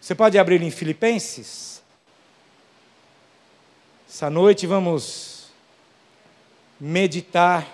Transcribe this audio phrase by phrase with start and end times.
[0.00, 1.82] Você pode abrir em Filipenses?
[4.08, 5.50] Essa noite vamos
[6.80, 7.68] meditar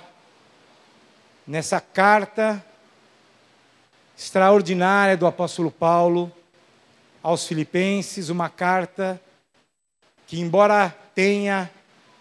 [1.46, 2.62] nessa carta
[4.18, 6.32] extraordinária do apóstolo Paulo
[7.22, 9.20] aos Filipenses, uma carta
[10.26, 11.70] que, embora tenha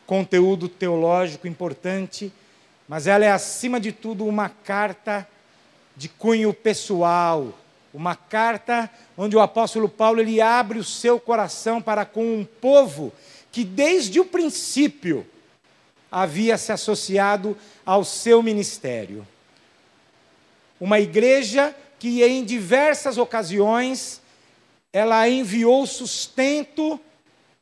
[0.06, 2.32] conteúdo teológico importante,
[2.88, 5.28] mas ela é, acima de tudo, uma carta
[5.98, 7.52] de cunho pessoal,
[7.96, 13.14] uma carta onde o apóstolo Paulo ele abre o seu coração para com um povo
[13.54, 15.26] que desde o princípio
[16.12, 19.26] havia se associado ao seu ministério.
[20.78, 24.22] Uma igreja que em diversas ocasiões
[24.92, 27.00] ela enviou sustento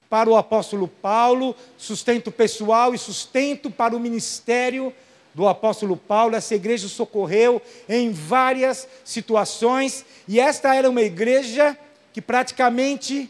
[0.09, 4.91] para o apóstolo Paulo, sustento pessoal e sustento para o ministério
[5.33, 6.35] do apóstolo Paulo.
[6.35, 11.77] Essa igreja socorreu em várias situações e esta era uma igreja
[12.11, 13.29] que praticamente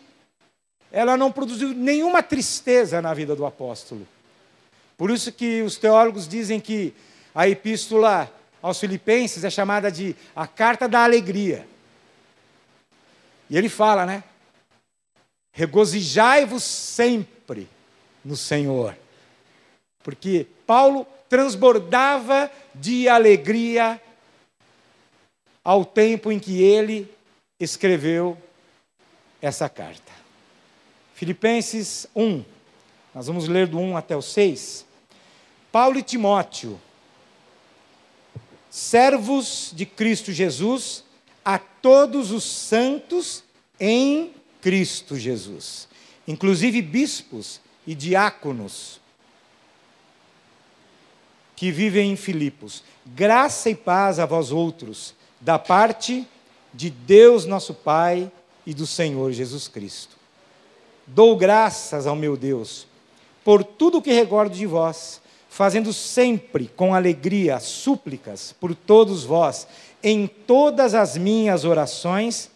[0.92, 4.08] ela não produziu nenhuma tristeza na vida do apóstolo.
[4.98, 6.94] Por isso que os teólogos dizem que
[7.34, 11.68] a epístola aos Filipenses é chamada de a carta da alegria.
[13.50, 14.24] E ele fala, né?
[15.52, 17.68] Regozijai-vos sempre
[18.24, 18.96] no Senhor.
[20.04, 24.00] Porque Paulo transbordava de alegria
[25.64, 27.12] ao tempo em que ele
[27.60, 28.38] escreveu
[29.42, 30.12] essa carta.
[31.16, 32.46] Filipenses 1,
[33.16, 34.86] nós vamos ler do 1 até o 6.
[35.72, 36.80] Paulo e Timóteo,
[38.70, 41.04] servos de Cristo Jesus,
[41.44, 43.44] a todos os santos
[43.80, 45.88] em Cristo Jesus,
[46.28, 49.02] inclusive bispos e diáconos
[51.64, 52.84] que vivem em Filipos.
[53.06, 56.28] Graça e paz a vós outros, da parte
[56.74, 58.30] de Deus nosso Pai
[58.66, 60.18] e do Senhor Jesus Cristo.
[61.08, 62.86] Dou graças ao meu Deus
[63.46, 69.66] por tudo o que recordo de vós, fazendo sempre com alegria súplicas por todos vós,
[70.04, 72.52] em todas as minhas orações,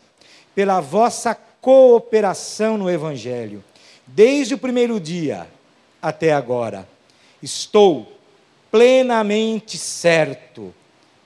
[0.54, 3.64] pela vossa cooperação no Evangelho,
[4.06, 5.48] desde o primeiro dia
[6.02, 6.86] até agora.
[7.42, 8.17] Estou
[8.78, 10.72] plenamente certo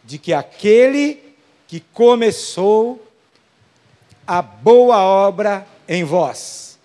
[0.05, 1.35] de que aquele
[1.67, 3.05] que começou
[4.25, 6.79] a boa obra em vós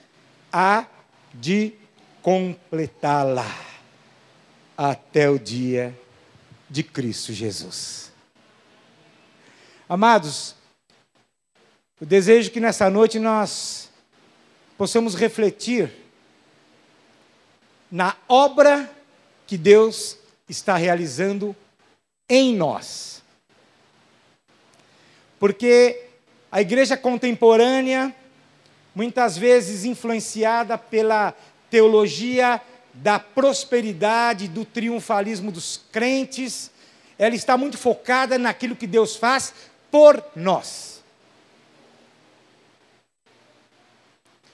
[0.52, 0.86] há
[1.32, 1.72] de
[2.20, 3.46] completá-la
[4.76, 5.96] até o dia
[6.68, 8.10] de Cristo Jesus.
[9.88, 10.56] Amados,
[12.00, 13.88] eu desejo que nessa noite nós
[14.76, 15.92] possamos refletir
[17.88, 18.90] na obra
[19.46, 21.54] que Deus está realizando
[22.28, 23.22] em nós.
[25.38, 26.04] Porque
[26.50, 28.14] a igreja contemporânea,
[28.94, 31.34] muitas vezes influenciada pela
[31.70, 32.60] teologia
[32.94, 36.70] da prosperidade, do triunfalismo dos crentes,
[37.18, 39.52] ela está muito focada naquilo que Deus faz
[39.90, 41.02] por nós.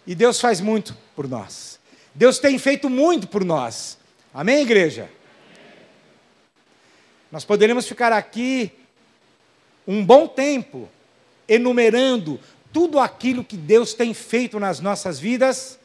[0.07, 1.79] E Deus faz muito por nós.
[2.15, 3.97] Deus tem feito muito por nós.
[4.35, 5.09] Amém, igreja?
[7.33, 8.71] Nós poderíamos ficar aqui
[9.89, 10.87] um bom tempo
[11.49, 12.39] enumerando
[12.71, 15.79] tudo aquilo que Deus tem feito nas nossas vidas.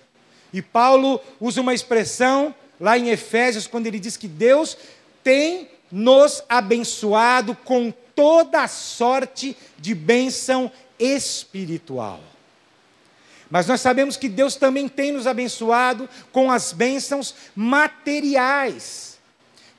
[0.52, 4.78] E Paulo usa uma expressão lá em Efésios, quando ele diz que Deus
[5.24, 10.70] tem nos abençoado com toda sorte de bênção
[11.00, 12.20] espiritual.
[13.50, 19.17] Mas nós sabemos que Deus também tem nos abençoado com as bênçãos materiais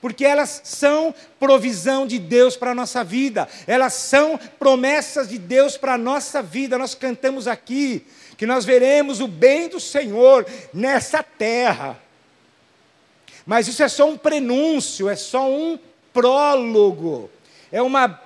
[0.01, 5.77] porque elas são provisão de Deus para a nossa vida, elas são promessas de Deus
[5.77, 6.79] para a nossa vida.
[6.79, 8.07] Nós cantamos aqui
[8.37, 11.99] que nós veremos o bem do Senhor nessa terra.
[13.45, 15.79] Mas isso é só um prenúncio, é só um
[16.13, 17.31] prólogo,
[17.73, 18.21] é uma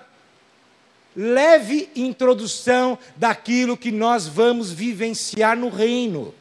[1.15, 6.35] leve introdução daquilo que nós vamos vivenciar no reino.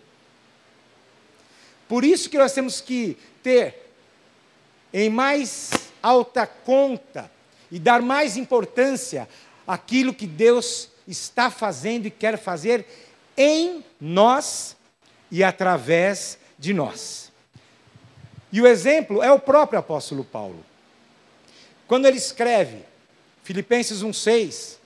[1.87, 3.90] Por isso que nós temos que ter
[4.93, 5.71] em mais
[6.01, 7.31] alta conta
[7.71, 9.27] e dar mais importância
[9.65, 12.85] àquilo que Deus está fazendo e quer fazer
[13.37, 14.75] em nós
[15.29, 17.31] e através de nós.
[18.51, 20.63] E o exemplo é o próprio apóstolo Paulo.
[21.87, 22.83] Quando ele escreve
[23.43, 24.77] Filipenses 1,6,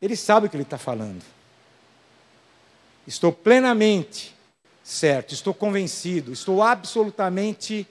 [0.00, 1.22] ele sabe o que ele está falando.
[3.06, 4.34] Estou plenamente
[4.82, 7.86] certo, estou convencido, estou absolutamente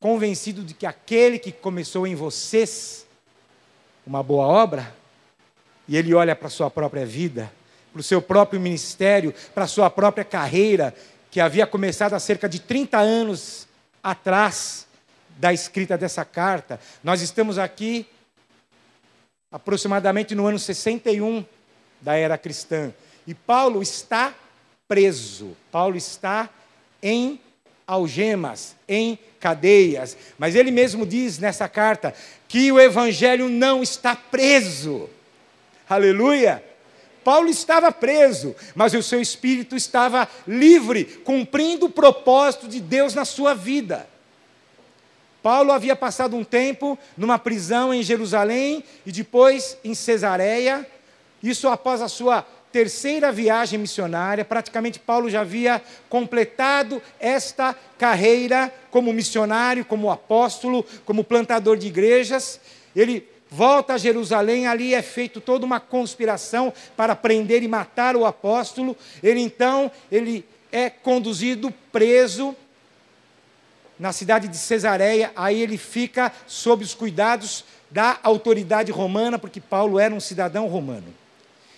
[0.00, 3.06] convencido de que aquele que começou em vocês
[4.06, 4.96] uma boa obra,
[5.86, 7.52] e ele olha para a sua própria vida,
[7.92, 10.94] para o seu próprio ministério, para a sua própria carreira,
[11.30, 13.68] que havia começado há cerca de 30 anos
[14.02, 14.86] atrás
[15.38, 16.80] da escrita dessa carta.
[17.04, 18.06] Nós estamos aqui
[19.52, 21.44] aproximadamente no ano 61
[22.00, 22.92] da era cristã.
[23.26, 24.34] E Paulo está
[24.88, 25.56] preso.
[25.70, 26.48] Paulo está
[27.02, 27.40] em
[27.86, 30.16] algemas, em cadeias.
[30.38, 32.14] Mas ele mesmo diz nessa carta
[32.46, 35.08] que o evangelho não está preso.
[35.88, 36.62] Aleluia!
[37.24, 43.24] Paulo estava preso, mas o seu espírito estava livre, cumprindo o propósito de Deus na
[43.24, 44.08] sua vida.
[45.42, 50.86] Paulo havia passado um tempo numa prisão em Jerusalém e depois em Cesareia,
[51.42, 54.44] isso após a sua terceira viagem missionária.
[54.44, 62.60] Praticamente Paulo já havia completado esta carreira como missionário, como apóstolo, como plantador de igrejas.
[62.94, 68.24] Ele volta a Jerusalém, ali é feito toda uma conspiração para prender e matar o
[68.24, 68.96] apóstolo.
[69.22, 72.54] Ele então, ele é conduzido preso
[73.98, 79.98] na cidade de Cesareia, aí ele fica sob os cuidados da autoridade romana, porque Paulo
[79.98, 81.12] era um cidadão romano.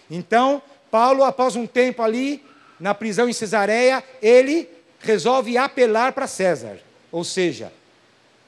[0.09, 0.63] Então,
[0.93, 2.45] Paulo, após um tempo ali,
[2.79, 4.69] na prisão em Cesareia, ele
[5.01, 6.81] resolve apelar para César.
[7.11, 7.73] Ou seja,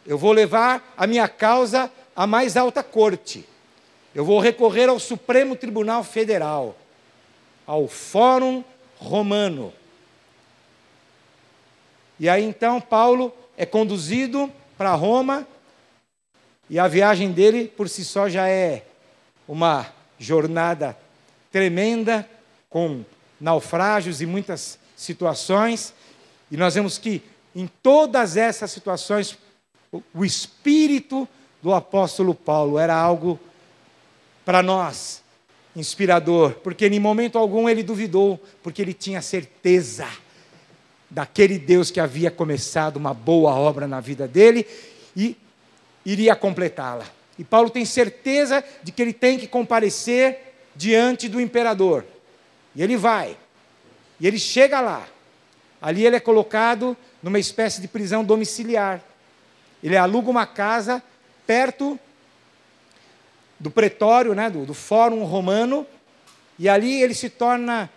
[0.06, 3.49] eu vou levar a minha causa à mais alta corte.
[4.14, 6.76] Eu vou recorrer ao Supremo Tribunal Federal,
[7.67, 8.62] ao Fórum
[8.99, 9.73] Romano.
[12.20, 15.49] E aí então Paulo é conduzido para Roma
[16.69, 18.85] e a viagem dele por si só já é
[19.49, 19.87] uma
[20.19, 20.94] jornada
[21.50, 22.29] tremenda,
[22.75, 23.05] com
[23.41, 25.94] naufrágios e muitas situações.
[26.50, 27.23] E nós vemos que
[27.55, 29.38] em todas essas situações
[30.12, 31.29] o espírito
[31.62, 33.38] do apóstolo Paulo era algo
[34.44, 35.23] para nós
[35.76, 40.09] inspirador, porque em momento algum ele duvidou, porque ele tinha certeza
[41.09, 44.67] daquele Deus que havia começado uma boa obra na vida dele
[45.17, 45.37] e
[46.05, 47.06] iria completá-la.
[47.38, 52.05] E Paulo tem certeza de que ele tem que comparecer diante do imperador.
[52.75, 53.37] E ele vai.
[54.19, 55.06] E ele chega lá.
[55.81, 59.03] Ali ele é colocado numa espécie de prisão domiciliar.
[59.82, 61.03] Ele aluga uma casa
[61.47, 61.99] perto
[63.59, 65.87] do pretório, né, do, do fórum romano,
[66.59, 67.91] e ali ele se torna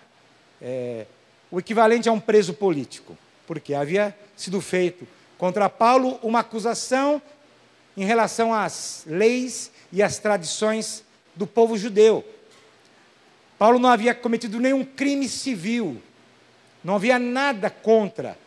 [0.62, 1.06] é,
[1.52, 5.08] o equivalente a um preso político, porque havia sido feito
[5.38, 7.22] contra Paulo uma acusação
[7.96, 11.04] em relação às leis e às tradições
[11.36, 12.24] do povo judeu.
[13.58, 16.02] Paulo não havia cometido nenhum crime civil,
[16.84, 18.38] não havia nada contra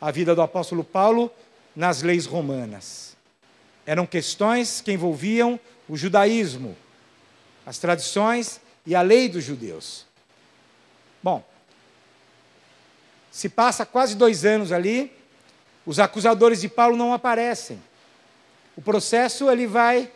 [0.00, 1.30] a vida do apóstolo Paulo
[1.74, 3.16] nas leis romanas.
[3.84, 5.58] Eram questões que envolviam
[5.88, 6.76] o judaísmo,
[7.66, 10.06] as tradições e a lei dos judeus.
[11.22, 11.44] Bom,
[13.30, 15.12] se passa quase dois anos ali,
[15.84, 17.82] os acusadores de Paulo não aparecem.
[18.76, 20.10] O processo ele vai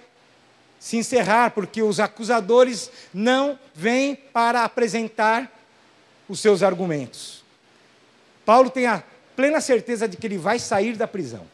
[0.78, 5.52] se encerrar porque os acusadores não vêm para apresentar
[6.28, 7.42] os seus argumentos.
[8.44, 9.02] Paulo tem a
[9.34, 11.46] plena certeza de que ele vai sair da prisão.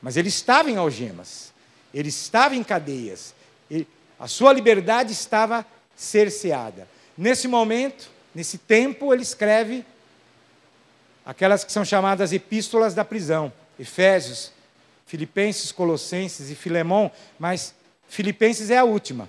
[0.00, 1.52] Mas ele estava em algemas,
[1.92, 3.34] ele estava em cadeias,
[3.70, 3.88] ele,
[4.18, 6.88] a sua liberdade estava cerceada.
[7.16, 9.84] Nesse momento, nesse tempo, ele escreve
[11.24, 14.52] aquelas que são chamadas epístolas da prisão, Efésios,
[15.06, 17.74] Filipenses, Colossenses e Filemão, mas
[18.08, 19.28] Filipenses é a última.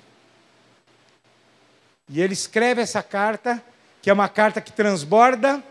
[2.10, 3.62] E ele escreve essa carta,
[4.02, 5.64] que é uma carta que transborda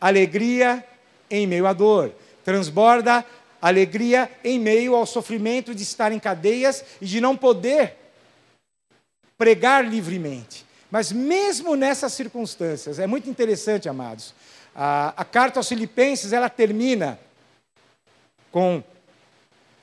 [0.00, 0.84] alegria
[1.30, 2.12] em meio à dor,
[2.44, 3.24] transborda
[3.60, 7.96] alegria em meio ao sofrimento de estar em cadeias e de não poder
[9.38, 10.66] pregar livremente.
[10.90, 14.34] Mas mesmo nessas circunstâncias, é muito interessante, amados,
[14.74, 17.18] a, a carta aos Filipenses ela termina
[18.50, 18.82] com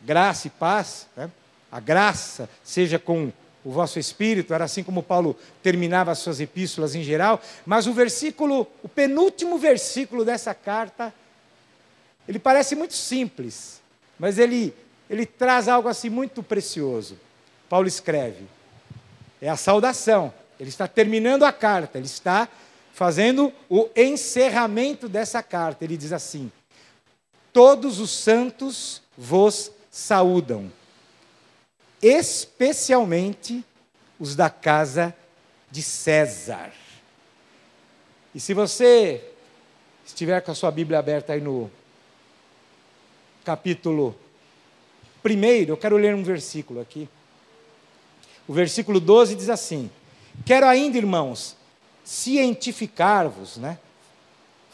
[0.01, 1.29] graça e paz, né?
[1.71, 3.31] A graça seja com
[3.63, 7.93] o vosso espírito, era assim como Paulo terminava as suas epístolas em geral, mas o
[7.93, 11.13] versículo, o penúltimo versículo dessa carta,
[12.27, 13.81] ele parece muito simples,
[14.17, 14.73] mas ele,
[15.09, 17.17] ele traz algo assim muito precioso.
[17.67, 18.45] Paulo escreve:
[19.41, 20.33] é a saudação.
[20.59, 22.49] Ele está terminando a carta, ele está
[22.93, 25.85] fazendo o encerramento dessa carta.
[25.85, 26.51] Ele diz assim:
[27.53, 30.71] Todos os santos vos saúdam,
[32.01, 33.63] especialmente
[34.19, 35.15] os da casa
[35.71, 36.71] de César.
[38.33, 39.23] E se você
[40.05, 41.69] estiver com a sua Bíblia aberta aí no
[43.43, 44.15] capítulo
[45.25, 45.29] 1,
[45.67, 47.09] eu quero ler um versículo aqui.
[48.47, 49.89] O versículo 12 diz assim:
[50.45, 51.55] Quero ainda, irmãos,
[52.03, 53.77] cientificar-vos, né?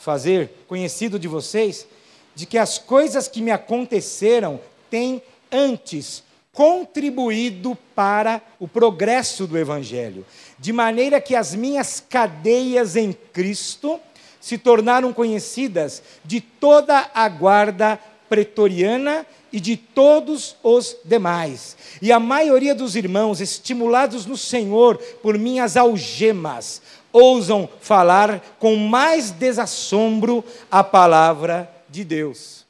[0.06, 1.88] fazer conhecido de vocês,
[2.36, 5.20] de que as coisas que me aconteceram têm
[5.52, 6.22] antes
[6.56, 10.26] contribuído para o progresso do Evangelho,
[10.58, 14.00] de maneira que as minhas cadeias em Cristo
[14.40, 21.76] se tornaram conhecidas de toda a guarda pretoriana e de todos os demais.
[22.02, 26.82] E a maioria dos irmãos, estimulados no Senhor por minhas algemas,
[27.12, 32.65] ousam falar com mais desassombro a palavra de Deus.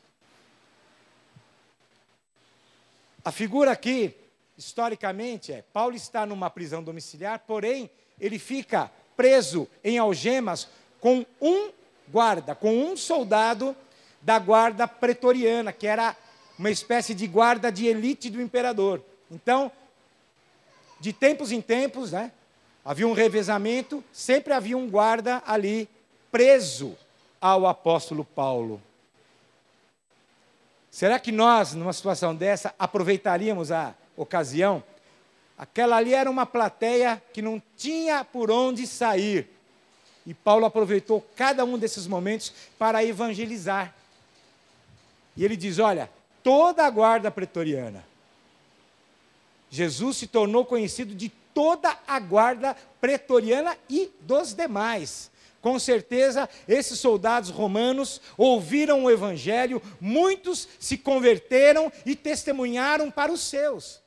[3.26, 4.16] A figura aqui,
[4.56, 7.90] historicamente, é: Paulo está numa prisão domiciliar, porém,
[8.22, 10.70] ele fica preso em algemas
[11.02, 11.72] com um
[12.08, 13.76] guarda, com um soldado
[14.22, 16.16] da guarda pretoriana, que era
[16.58, 19.04] uma espécie de guarda de elite do imperador.
[19.32, 19.72] Então,
[21.00, 22.32] de tempos em tempos, né,
[22.84, 25.90] havia um revezamento, sempre havia um guarda ali
[26.32, 26.96] preso
[27.42, 28.80] ao apóstolo Paulo.
[30.96, 34.82] Será que nós, numa situação dessa, aproveitaríamos a ocasião?
[35.58, 39.46] Aquela ali era uma plateia que não tinha por onde sair.
[40.26, 43.94] E Paulo aproveitou cada um desses momentos para evangelizar.
[45.36, 46.10] E ele diz: Olha,
[46.42, 48.02] toda a guarda pretoriana,
[49.70, 55.30] Jesus se tornou conhecido de toda a guarda pretoriana e dos demais.
[55.66, 63.42] Com certeza, esses soldados romanos ouviram o evangelho, muitos se converteram e testemunharam para os
[63.42, 64.00] seus.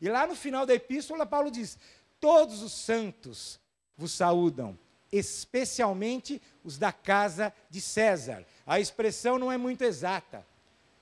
[0.00, 1.76] E lá no final da epístola, Paulo diz:
[2.20, 3.58] Todos os santos
[3.96, 4.78] vos saúdam,
[5.10, 8.46] especialmente os da casa de César.
[8.64, 10.46] A expressão não é muito exata.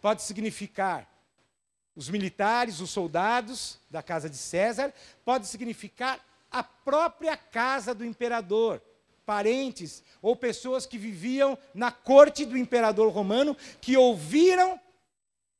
[0.00, 1.06] Pode significar
[1.94, 4.90] os militares, os soldados da casa de César,
[5.22, 6.18] pode significar
[6.50, 8.80] a própria casa do imperador
[9.24, 14.78] parentes ou pessoas que viviam na corte do imperador romano que ouviram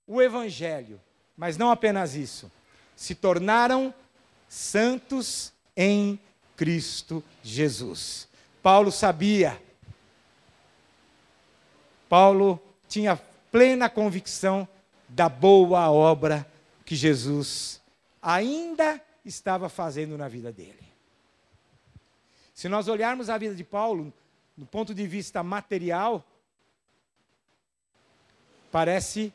[0.06, 1.00] o evangelho,
[1.36, 2.50] mas não apenas isso,
[2.94, 3.92] se tornaram
[4.48, 6.18] santos em
[6.56, 8.28] Cristo Jesus.
[8.62, 9.60] Paulo sabia,
[12.08, 13.16] Paulo tinha
[13.50, 14.68] plena convicção
[15.08, 16.46] da boa obra
[16.84, 17.80] que Jesus
[18.22, 20.93] ainda estava fazendo na vida dele.
[22.64, 24.10] Se nós olharmos a vida de Paulo,
[24.56, 26.24] do ponto de vista material,
[28.72, 29.34] parece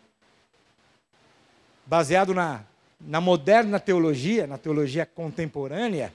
[1.86, 2.66] baseado na,
[3.00, 6.12] na moderna teologia, na teologia contemporânea,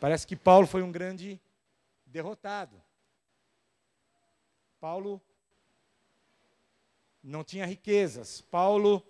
[0.00, 1.40] parece que Paulo foi um grande
[2.04, 2.74] derrotado.
[4.80, 5.22] Paulo
[7.22, 8.40] não tinha riquezas.
[8.40, 9.00] Paulo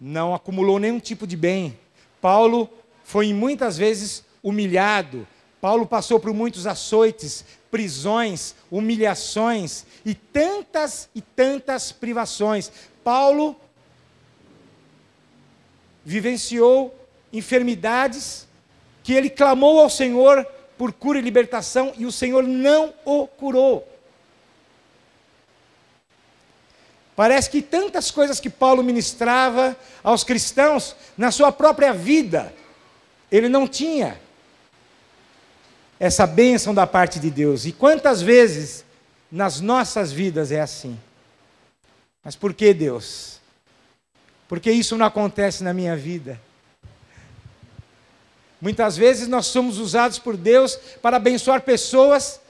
[0.00, 1.78] não acumulou nenhum tipo de bem.
[2.20, 2.68] Paulo
[3.04, 5.26] foi muitas vezes humilhado.
[5.60, 12.70] Paulo passou por muitos açoites, prisões, humilhações e tantas e tantas privações.
[13.02, 13.56] Paulo
[16.04, 16.96] vivenciou
[17.32, 18.46] enfermidades
[19.02, 20.46] que ele clamou ao Senhor
[20.78, 23.84] por cura e libertação e o Senhor não o curou.
[27.16, 32.54] Parece que tantas coisas que Paulo ministrava aos cristãos na sua própria vida,
[33.32, 34.24] ele não tinha
[35.98, 37.64] essa bênção da parte de Deus.
[37.64, 38.84] E quantas vezes
[39.30, 40.98] nas nossas vidas é assim?
[42.22, 43.40] Mas por que Deus?
[44.48, 46.40] Porque isso não acontece na minha vida.
[48.60, 52.40] Muitas vezes nós somos usados por Deus para abençoar pessoas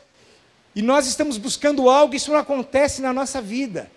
[0.75, 3.91] e nós estamos buscando algo e isso não acontece na nossa vida.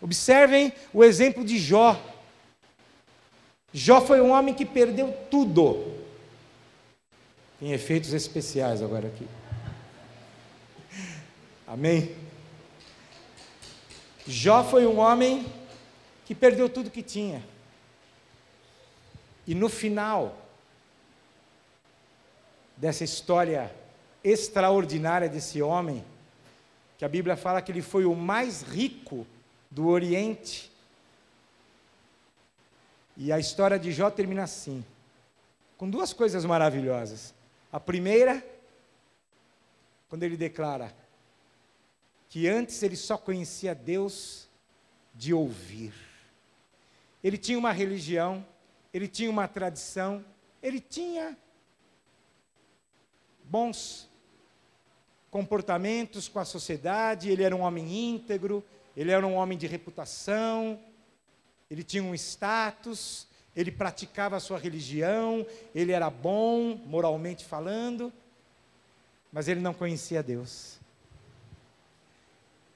[0.00, 2.00] Observem o exemplo de Jó.
[3.72, 5.99] Jó foi um homem que perdeu tudo
[7.60, 9.28] tem efeitos especiais agora aqui.
[11.66, 12.16] Amém?
[14.26, 15.46] Jó foi um homem
[16.24, 17.44] que perdeu tudo que tinha.
[19.46, 20.38] E no final
[22.78, 23.70] dessa história
[24.24, 26.02] extraordinária desse homem,
[26.96, 29.26] que a Bíblia fala que ele foi o mais rico
[29.70, 30.72] do Oriente.
[33.18, 34.82] E a história de Jó termina assim,
[35.76, 37.34] com duas coisas maravilhosas.
[37.72, 38.44] A primeira,
[40.08, 40.94] quando ele declara
[42.28, 44.48] que antes ele só conhecia Deus
[45.14, 45.92] de ouvir.
[47.22, 48.46] Ele tinha uma religião,
[48.92, 50.24] ele tinha uma tradição,
[50.62, 51.36] ele tinha
[53.44, 54.08] bons
[55.30, 58.64] comportamentos com a sociedade, ele era um homem íntegro,
[58.96, 60.80] ele era um homem de reputação,
[61.70, 68.12] ele tinha um status, ele praticava a sua religião, ele era bom, moralmente falando,
[69.32, 70.78] mas ele não conhecia Deus.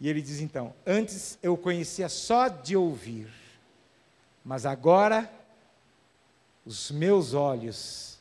[0.00, 3.28] E ele diz então: Antes eu conhecia só de ouvir,
[4.44, 5.30] mas agora
[6.66, 8.18] os meus olhos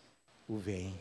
[0.48, 1.00] o veem.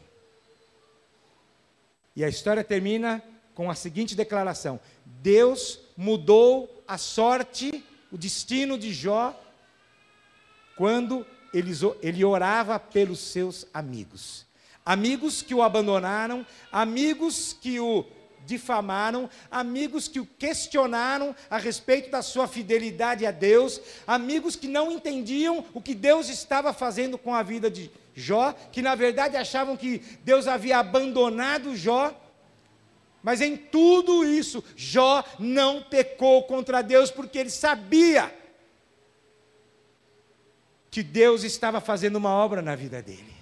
[2.14, 3.23] E a história termina
[3.54, 9.38] com a seguinte declaração: Deus mudou a sorte, o destino de Jó,
[10.76, 14.47] quando ele, orava pelos seus amigos.
[14.85, 18.04] Amigos que o abandonaram, amigos que o
[18.44, 24.90] difamaram, amigos que o questionaram a respeito da sua fidelidade a Deus, amigos que não
[24.90, 29.76] entendiam o que Deus estava fazendo com a vida de Jó, que na verdade achavam
[29.76, 32.18] que Deus havia abandonado Jó.
[33.23, 38.35] Mas em tudo isso, Jó não pecou contra Deus porque ele sabia
[40.93, 43.35] que Deus estava fazendo uma obra na vida dele.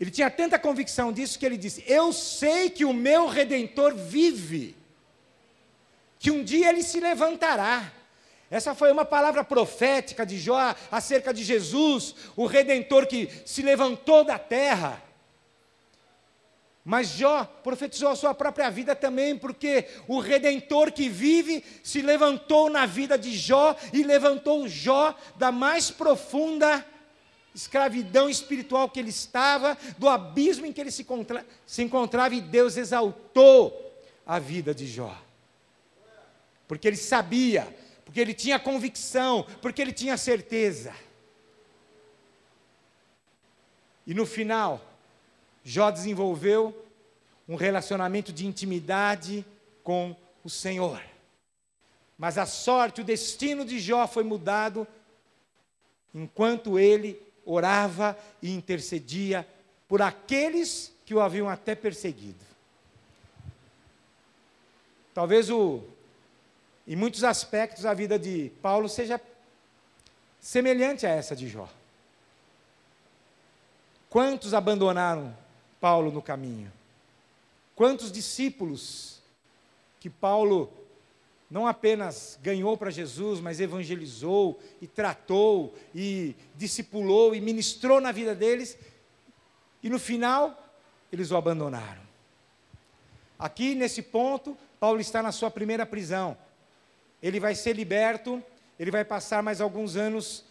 [0.00, 4.74] Ele tinha tanta convicção disso que ele disse: Eu sei que o meu redentor vive,
[6.18, 7.92] que um dia ele se levantará.
[8.50, 14.24] Essa foi uma palavra profética de Jó acerca de Jesus, o redentor que se levantou
[14.24, 15.02] da terra.
[16.86, 22.70] Mas Jó profetizou a sua própria vida também, porque o redentor que vive se levantou
[22.70, 26.86] na vida de Jó e levantou Jó da mais profunda
[27.52, 32.40] escravidão espiritual que ele estava, do abismo em que ele se, contra, se encontrava, e
[32.40, 33.92] Deus exaltou
[34.24, 35.20] a vida de Jó.
[36.68, 37.66] Porque ele sabia,
[38.04, 40.94] porque ele tinha convicção, porque ele tinha certeza.
[44.06, 44.80] E no final,
[45.68, 46.86] Jó desenvolveu
[47.48, 49.44] um relacionamento de intimidade
[49.82, 51.02] com o Senhor.
[52.16, 54.86] Mas a sorte, o destino de Jó foi mudado
[56.14, 59.44] enquanto ele orava e intercedia
[59.88, 62.38] por aqueles que o haviam até perseguido.
[65.12, 65.82] Talvez o,
[66.86, 69.20] em muitos aspectos a vida de Paulo seja
[70.40, 71.68] semelhante a essa de Jó.
[74.08, 75.36] Quantos abandonaram
[75.86, 76.72] Paulo no caminho?
[77.76, 79.22] Quantos discípulos
[80.00, 80.68] que Paulo
[81.48, 88.34] não apenas ganhou para Jesus, mas evangelizou e tratou e discipulou e ministrou na vida
[88.34, 88.76] deles,
[89.80, 90.60] e no final
[91.12, 92.02] eles o abandonaram.
[93.38, 96.36] Aqui nesse ponto, Paulo está na sua primeira prisão.
[97.22, 98.42] Ele vai ser liberto,
[98.76, 100.44] ele vai passar mais alguns anos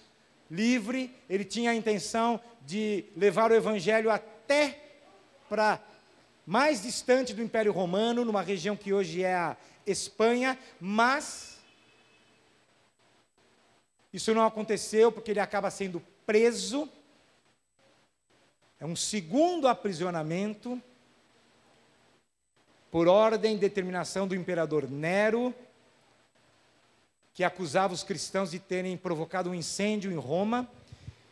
[0.49, 4.84] livre, ele tinha a intenção de levar o evangelho até
[5.49, 5.79] para
[6.45, 11.59] mais distante do Império Romano, numa região que hoje é a Espanha, mas
[14.13, 16.89] isso não aconteceu porque ele acaba sendo preso.
[18.79, 20.81] É um segundo aprisionamento
[22.89, 25.53] por ordem e determinação do imperador Nero,
[27.33, 30.65] que acusava os cristãos de terem provocado um incêndio em Roma.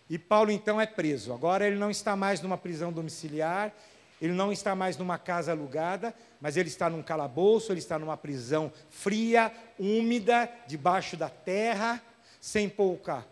[0.10, 1.32] E Paulo então é preso.
[1.32, 3.74] Agora ele não está mais numa prisão domiciliar,
[4.22, 8.16] ele não está mais numa casa alugada, mas ele está num calabouço, ele está numa
[8.16, 12.02] prisão fria, úmida, debaixo da terra,
[12.40, 13.26] sem pouca,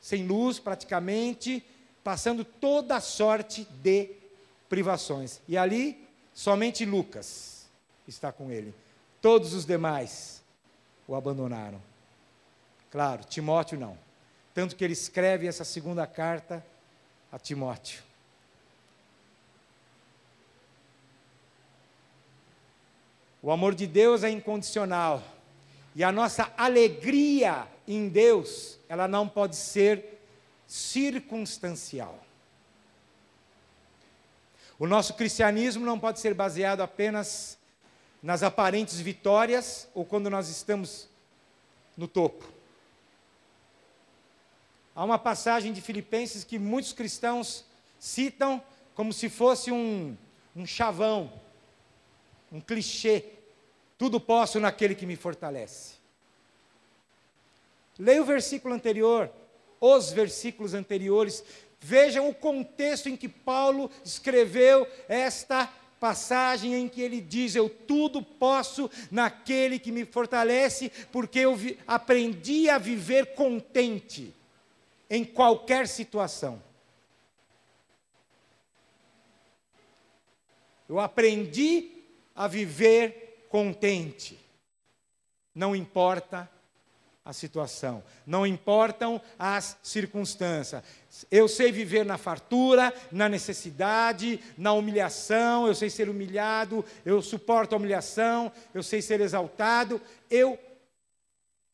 [0.00, 1.64] sem luz praticamente,
[2.02, 4.10] passando toda sorte de
[4.68, 5.40] privações.
[5.46, 7.66] E ali somente Lucas
[8.06, 8.74] está com ele.
[9.20, 10.42] Todos os demais
[11.06, 11.82] o abandonaram.
[12.90, 13.96] Claro, Timóteo não.
[14.54, 16.64] Tanto que ele escreve essa segunda carta
[17.30, 18.09] a Timóteo.
[23.42, 25.22] O amor de Deus é incondicional.
[25.94, 30.20] E a nossa alegria em Deus, ela não pode ser
[30.66, 32.18] circunstancial.
[34.78, 37.58] O nosso cristianismo não pode ser baseado apenas
[38.22, 41.08] nas aparentes vitórias ou quando nós estamos
[41.96, 42.46] no topo.
[44.94, 47.64] Há uma passagem de Filipenses que muitos cristãos
[47.98, 48.62] citam
[48.94, 50.16] como se fosse um,
[50.54, 51.32] um chavão,
[52.50, 53.24] um clichê.
[53.96, 55.94] Tudo posso naquele que me fortalece.
[57.98, 59.30] Leia o versículo anterior,
[59.78, 61.44] os versículos anteriores,
[61.78, 65.66] vejam o contexto em que Paulo escreveu esta
[66.00, 72.70] passagem em que ele diz: Eu tudo posso naquele que me fortalece, porque eu aprendi
[72.70, 74.34] a viver contente
[75.10, 76.62] em qualquer situação.
[80.88, 81.99] Eu aprendi
[82.34, 84.38] a viver contente.
[85.54, 86.48] Não importa
[87.24, 90.82] a situação, não importam as circunstâncias.
[91.30, 97.74] Eu sei viver na fartura, na necessidade, na humilhação, eu sei ser humilhado, eu suporto
[97.74, 100.00] a humilhação, eu sei ser exaltado.
[100.30, 100.58] Eu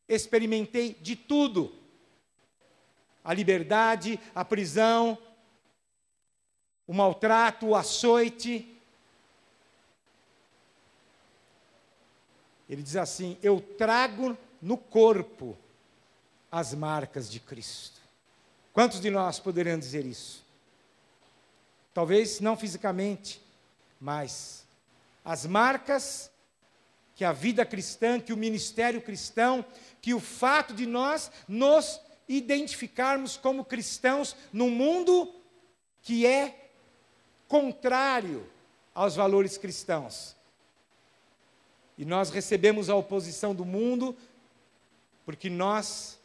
[0.09, 1.73] experimentei de tudo:
[3.25, 5.17] a liberdade, a prisão,
[6.87, 8.76] o maltrato, o açoite.
[12.69, 15.57] Ele diz assim: Eu trago no corpo
[16.51, 18.01] as marcas de Cristo.
[18.73, 20.45] Quantos de nós poderiam dizer isso?
[21.95, 23.41] Talvez não fisicamente,
[24.01, 24.67] mas
[25.25, 26.31] as marcas
[27.15, 29.65] que a vida cristã, que o ministério cristão,
[30.03, 31.99] que o fato de nós nos
[32.29, 35.35] identificarmos como cristãos num mundo
[36.03, 36.71] que é
[37.49, 38.47] contrário
[38.95, 40.37] aos valores cristãos.
[41.99, 44.17] E nós recebemos a oposição do mundo
[45.25, 46.19] porque nós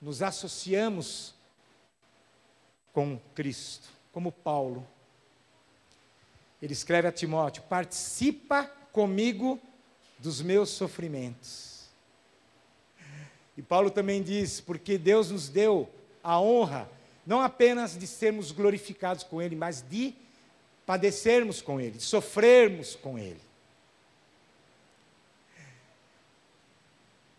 [0.00, 1.34] nos associamos
[2.92, 4.86] com Cristo, como Paulo.
[6.60, 9.60] Ele escreve a Timóteo: participa comigo
[10.18, 11.88] dos meus sofrimentos.
[13.56, 15.88] E Paulo também diz: porque Deus nos deu
[16.22, 16.90] a honra,
[17.26, 20.14] não apenas de sermos glorificados com Ele, mas de
[20.84, 23.40] padecermos com Ele, de sofrermos com Ele.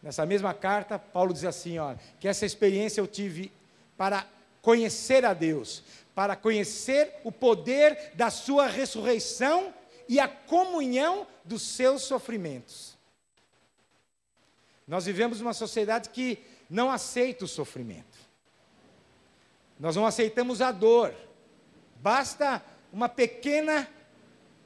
[0.02, 3.52] Nessa mesma carta, Paulo diz assim: ó, que essa experiência eu tive
[3.98, 4.26] para
[4.62, 5.84] conhecer a Deus,
[6.16, 9.74] para conhecer o poder da Sua ressurreição
[10.08, 12.98] e a comunhão dos seus sofrimentos.
[14.88, 18.20] Nós vivemos numa sociedade que não aceita o sofrimento.
[19.80, 21.14] Nós não aceitamos a dor.
[21.96, 23.88] Basta uma pequena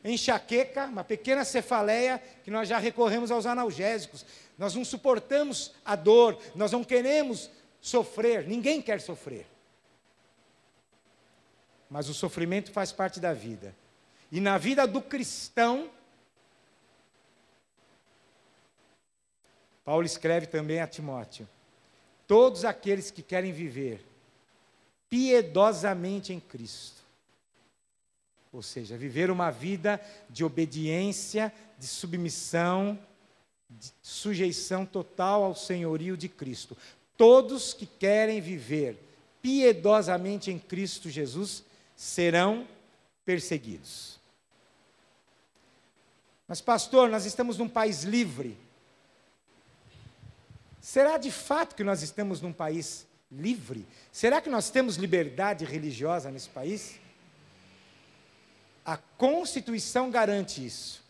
[0.04, 4.26] enxaqueca, uma pequena cefaleia, que nós já recorremos aos analgésicos.
[4.58, 7.50] Nós não suportamos a dor, nós não queremos
[7.82, 9.46] sofrer, ninguém quer sofrer.
[11.90, 13.76] Mas o sofrimento faz parte da vida.
[14.32, 15.90] E na vida do cristão,
[19.84, 21.48] Paulo escreve também a Timóteo:
[22.26, 24.04] todos aqueles que querem viver
[25.10, 27.04] piedosamente em Cristo,
[28.52, 32.98] ou seja, viver uma vida de obediência, de submissão,
[34.02, 36.78] sujeição total ao senhorio de Cristo.
[37.18, 38.98] Todos que querem viver
[39.42, 41.64] piedosamente em Cristo Jesus
[41.96, 42.68] serão
[43.26, 44.20] perseguidos.
[46.48, 48.58] Mas, pastor, nós estamos num país livre.
[50.80, 53.86] Será de fato que nós estamos num país livre?
[54.12, 57.00] Será que nós temos liberdade religiosa nesse país?
[58.86, 61.04] A Constituição garante isso.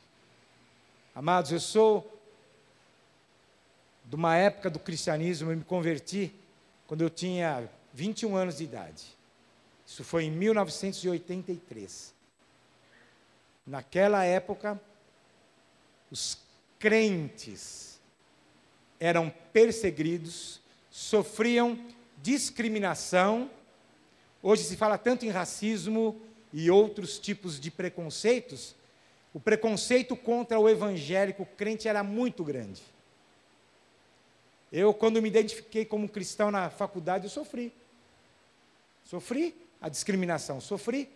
[1.13, 2.14] Amados, eu sou
[4.15, 6.33] de uma época do cristianismo, eu me converti
[6.87, 9.03] quando eu tinha 21 anos de idade.
[9.85, 12.15] Isso foi em 1983.
[13.67, 14.79] Naquela época,
[16.09, 16.37] os
[16.79, 17.99] crentes
[19.01, 21.77] eram perseguidos, sofriam
[22.21, 23.51] discriminação.
[24.41, 26.21] Hoje se fala tanto em racismo
[26.53, 28.77] e outros tipos de preconceitos.
[29.33, 32.94] O preconceito contra o evangélico crente era muito grande.
[34.77, 37.71] Eu, quando me identifiquei como cristão na faculdade, eu sofri.
[39.05, 41.09] Sofri a discriminação, sofri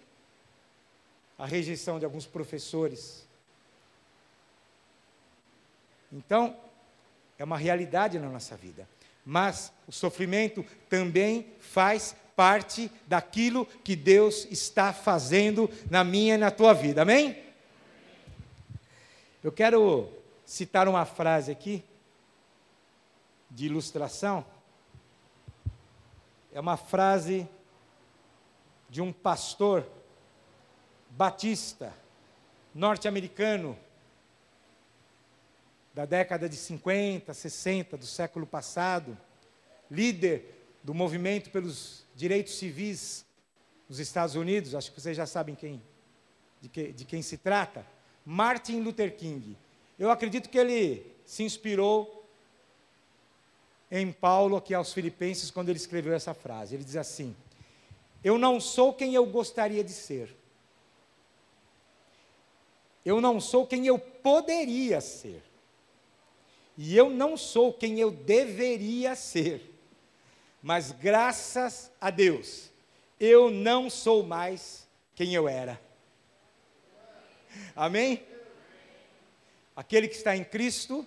[1.38, 3.28] a rejeição de alguns professores.
[6.10, 6.56] Então,
[7.38, 8.88] é uma realidade na nossa vida.
[9.26, 16.50] Mas o sofrimento também faz parte daquilo que Deus está fazendo na minha e na
[16.50, 17.02] tua vida.
[17.02, 17.44] Amém?
[19.44, 20.10] Eu quero
[20.46, 21.84] citar uma frase aqui
[23.50, 24.46] de ilustração
[26.52, 27.48] é uma frase
[28.90, 29.86] de um pastor
[31.12, 31.94] batista
[32.74, 33.78] norte-americano
[35.94, 39.18] da década de 50, 60 do século passado,
[39.90, 43.26] líder do movimento pelos direitos civis
[43.88, 45.82] nos Estados Unidos, acho que vocês já sabem quem,
[46.62, 47.86] de, que, de quem se trata,
[48.26, 49.58] Martin Luther King.
[49.98, 52.19] Eu acredito que ele se inspirou
[53.92, 56.76] em Paulo aqui aos Filipenses quando ele escreveu essa frase.
[56.76, 57.36] Ele diz assim:
[58.24, 60.36] Eu não sou quem eu gostaria de ser.
[63.06, 65.42] Eu não sou quem eu poderia ser.
[66.78, 69.76] E eu não sou quem eu deveria ser.
[70.62, 72.70] Mas graças a Deus,
[73.20, 75.80] eu não sou mais quem eu era.
[77.76, 78.24] Amém?
[79.76, 81.06] Aquele que está em Cristo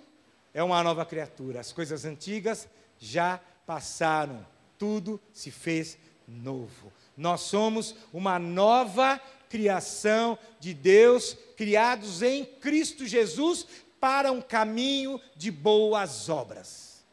[0.55, 1.61] é uma nova criatura.
[1.61, 4.47] As coisas antigas já passaram,
[4.79, 6.93] tudo se fez novo.
[7.17, 13.67] Nós somos uma nova criação de Deus, criados em Cristo Jesus
[14.01, 17.05] para um caminho de boas obras.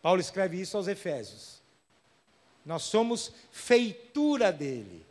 [0.00, 1.62] Paulo escreve isso aos Efésios.
[2.64, 5.04] Nós somos feitura dele.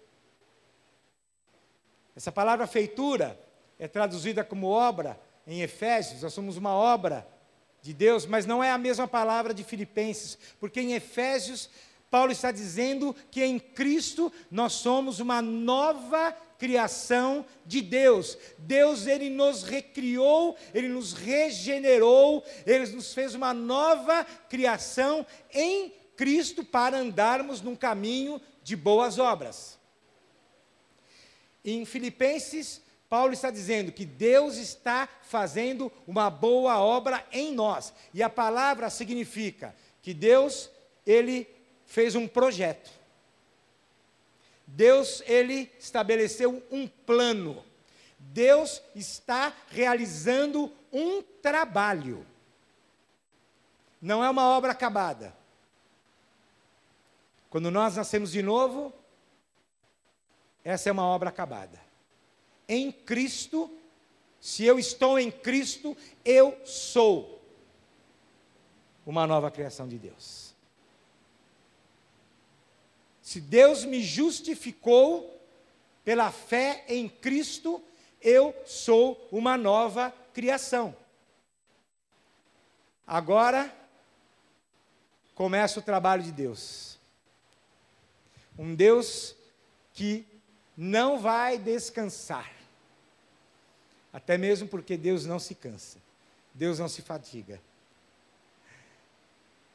[2.15, 3.39] Essa palavra feitura
[3.79, 7.27] é traduzida como obra em Efésios, nós somos uma obra
[7.81, 11.69] de Deus, mas não é a mesma palavra de Filipenses, porque em Efésios
[12.11, 18.37] Paulo está dizendo que em Cristo nós somos uma nova criação de Deus.
[18.57, 26.65] Deus ele nos recriou, ele nos regenerou, ele nos fez uma nova criação em Cristo
[26.65, 29.79] para andarmos num caminho de boas obras.
[31.63, 37.93] Em Filipenses, Paulo está dizendo que Deus está fazendo uma boa obra em nós.
[38.13, 40.71] E a palavra significa que Deus,
[41.05, 41.45] ele
[41.85, 42.89] fez um projeto.
[44.65, 47.65] Deus, ele estabeleceu um plano.
[48.17, 52.25] Deus está realizando um trabalho.
[54.01, 55.35] Não é uma obra acabada.
[57.49, 58.93] Quando nós nascemos de novo,
[60.63, 61.90] essa é uma obra acabada.
[62.73, 63.69] Em Cristo,
[64.39, 67.43] se eu estou em Cristo, eu sou
[69.05, 70.55] uma nova criação de Deus.
[73.21, 75.37] Se Deus me justificou
[76.05, 77.83] pela fé em Cristo,
[78.21, 80.95] eu sou uma nova criação.
[83.05, 83.69] Agora
[85.35, 86.97] começa o trabalho de Deus.
[88.57, 89.35] Um Deus
[89.93, 90.25] que
[90.77, 92.60] não vai descansar.
[94.13, 95.97] Até mesmo porque Deus não se cansa.
[96.53, 97.61] Deus não se fatiga.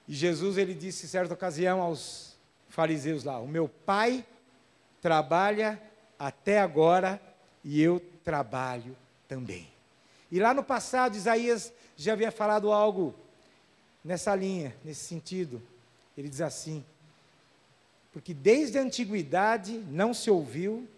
[0.06, 2.36] E Jesus ele disse em certa ocasião aos
[2.68, 4.24] fariseus lá: "O meu Pai
[5.00, 5.80] trabalha
[6.18, 7.20] até agora
[7.64, 8.96] e eu trabalho
[9.26, 9.68] também".
[10.30, 13.14] E lá no passado Isaías já havia falado algo
[14.04, 15.62] nessa linha, nesse sentido.
[16.16, 16.84] Ele diz assim:
[18.16, 20.88] porque desde a antiguidade não se ouviu,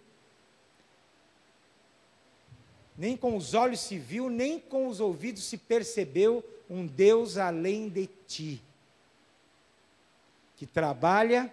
[2.99, 7.89] nem com os olhos se viu, nem com os ouvidos se percebeu um Deus além
[7.89, 8.61] de ti,
[10.57, 11.51] que trabalha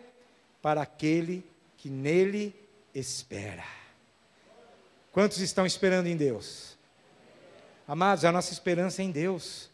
[0.60, 1.45] para aquele
[1.77, 2.53] que nele
[2.95, 3.63] espera.
[5.12, 6.75] Quantos estão esperando em Deus?
[7.88, 9.69] Amados, a nossa esperança é em Deus.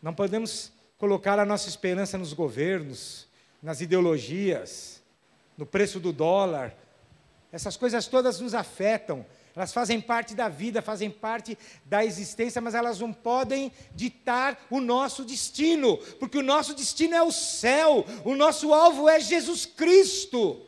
[0.00, 3.26] Não podemos colocar a nossa esperança nos governos,
[3.60, 5.02] nas ideologias,
[5.56, 6.72] no preço do dólar.
[7.50, 9.26] Essas coisas todas nos afetam.
[9.58, 14.80] Elas fazem parte da vida, fazem parte da existência, mas elas não podem ditar o
[14.80, 20.64] nosso destino, porque o nosso destino é o céu, o nosso alvo é Jesus Cristo.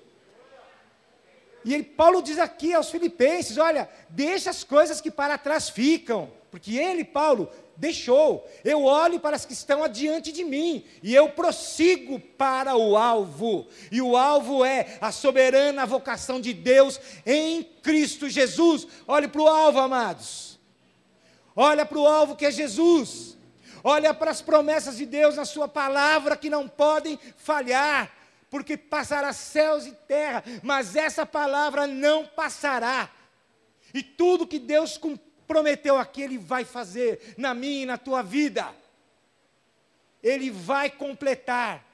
[1.65, 6.29] E ele, Paulo diz aqui aos Filipenses: olha, deixa as coisas que para trás ficam,
[6.51, 7.49] porque ele, Paulo,
[7.81, 8.47] deixou.
[8.63, 13.67] Eu olho para as que estão adiante de mim e eu prossigo para o alvo.
[13.91, 18.87] E o alvo é a soberana vocação de Deus em Cristo Jesus.
[19.09, 20.61] Olhe para o alvo, amados.
[21.57, 23.39] Olha para o alvo que é Jesus.
[23.83, 28.13] Olha para as promessas de Deus na Sua palavra que não podem falhar,
[28.51, 33.09] porque passará céus e terra, mas essa palavra não passará.
[33.95, 38.23] E tudo que Deus cumpriu prometeu aqui, Ele vai fazer na minha e na tua
[38.23, 38.73] vida.
[40.23, 41.85] Ele vai completar.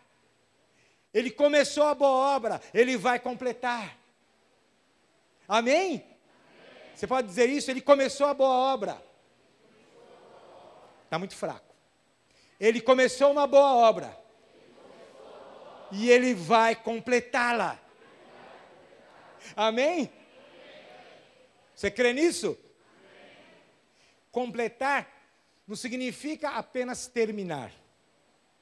[1.12, 3.96] Ele começou a boa obra, Ele vai completar.
[5.48, 6.04] Amém?
[6.04, 6.16] Amém?
[6.94, 7.70] Você pode dizer isso?
[7.70, 9.02] Ele começou a boa obra.
[11.04, 11.74] Está muito fraco.
[12.60, 14.14] Ele começou uma boa obra.
[15.92, 17.80] E ele vai completá-la.
[19.54, 20.12] Amém?
[21.74, 22.58] Você crê nisso?
[24.36, 25.10] Completar
[25.66, 27.72] não significa apenas terminar.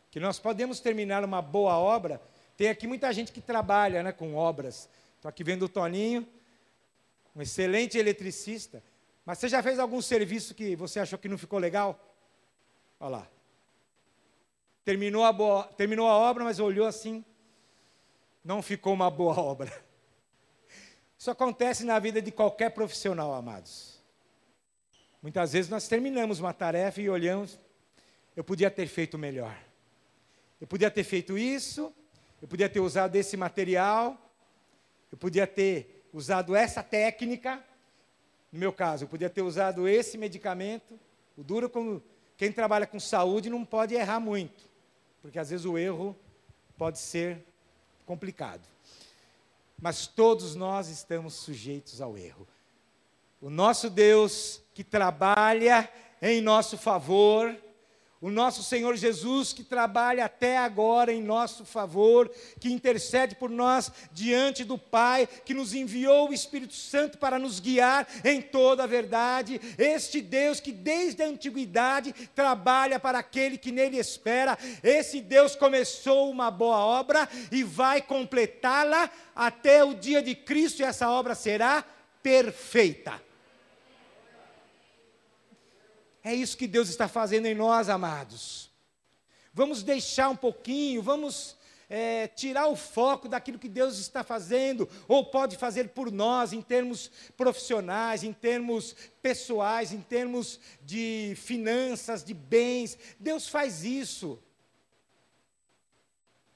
[0.09, 2.23] Que nós podemos terminar uma boa obra.
[2.57, 4.89] Tem aqui muita gente que trabalha né, com obras.
[5.17, 6.25] Estou aqui vendo o Toninho,
[7.35, 8.85] um excelente eletricista.
[9.27, 11.99] Mas você já fez algum serviço que você achou que não ficou legal?
[13.01, 13.29] Olha lá.
[14.85, 17.25] Terminou a, boa, terminou a obra, mas olhou assim.
[18.45, 19.73] Não ficou uma boa obra.
[21.19, 23.94] Isso acontece na vida de qualquer profissional, amados.
[25.25, 27.59] Muitas vezes nós terminamos uma tarefa e olhamos,
[28.37, 29.59] eu podia ter feito melhor.
[30.61, 31.91] Eu podia ter feito isso,
[32.43, 34.19] eu podia ter usado esse material,
[35.11, 37.65] eu podia ter usado essa técnica.
[38.53, 41.01] No meu caso, eu podia ter usado esse medicamento.
[41.39, 42.03] O duro como
[42.37, 44.63] quem trabalha com saúde não pode errar muito.
[45.23, 46.15] porque às vezes o erro
[46.77, 47.43] pode ser
[48.05, 48.69] complicado.
[49.81, 52.47] Mas todos nós estamos sujeitos ao erro.
[53.45, 55.87] O nosso Deus que trabalha
[56.23, 57.55] em nosso favor,
[58.19, 63.93] o nosso Senhor Jesus que trabalha até agora em nosso favor, que intercede por nós
[64.13, 68.87] diante do Pai, que nos enviou o Espírito Santo para nos guiar em toda a
[68.87, 75.55] verdade, este Deus que desde a antiguidade trabalha para aquele que nele espera, esse Deus
[75.55, 81.35] começou uma boa obra e vai completá-la até o dia de Cristo, e essa obra
[81.35, 81.85] será
[82.23, 83.34] perfeita.
[86.25, 88.71] É isso que Deus está fazendo em nós, amados.
[89.53, 91.55] Vamos deixar um pouquinho, vamos
[91.89, 96.63] é, tirar o foco daquilo que Deus está fazendo, ou pode fazer por nós, em
[96.63, 102.97] termos profissionais, em termos pessoais, em termos de finanças, de bens.
[103.21, 104.43] Deus faz isso.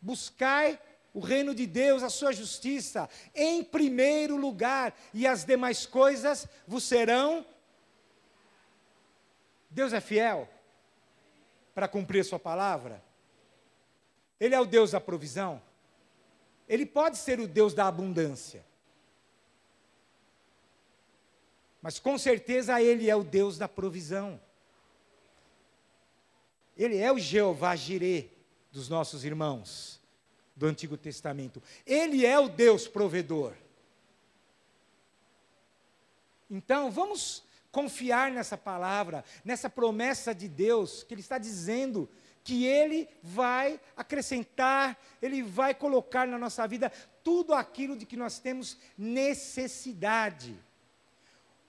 [0.00, 0.81] Buscai
[1.12, 6.85] o reino de Deus, a sua justiça, em primeiro lugar, e as demais coisas vos
[6.85, 7.44] serão
[9.70, 10.48] Deus é fiel
[11.74, 13.02] para cumprir Sua palavra?
[14.40, 15.61] Ele é o Deus da provisão?
[16.68, 18.64] Ele pode ser o Deus da abundância.
[21.81, 24.40] Mas com certeza Ele é o Deus da provisão.
[26.76, 28.28] Ele é o Jeová Jirê
[28.70, 30.00] dos nossos irmãos
[30.54, 31.62] do Antigo Testamento.
[31.87, 33.54] Ele é o Deus provedor.
[36.50, 42.09] Então, vamos confiar nessa palavra, nessa promessa de Deus, que Ele está dizendo
[42.42, 46.90] que Ele vai acrescentar, Ele vai colocar na nossa vida
[47.22, 50.59] tudo aquilo de que nós temos necessidade.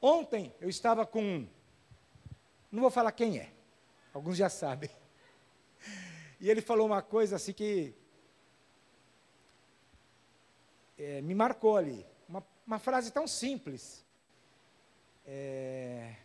[0.01, 1.45] Ontem eu estava com,
[2.71, 3.51] não vou falar quem é,
[4.13, 4.89] alguns já sabem,
[6.39, 7.93] e ele falou uma coisa assim que
[10.97, 14.05] é, me marcou ali, uma, uma frase tão simples,
[15.31, 16.15] é,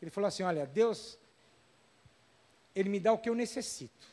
[0.00, 1.18] ele falou assim: Olha, Deus,
[2.74, 4.06] Ele me dá o que eu necessito.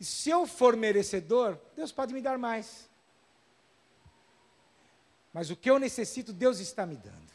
[0.00, 2.90] E se eu for merecedor, Deus pode me dar mais.
[5.32, 7.32] Mas o que eu necessito, Deus está me dando.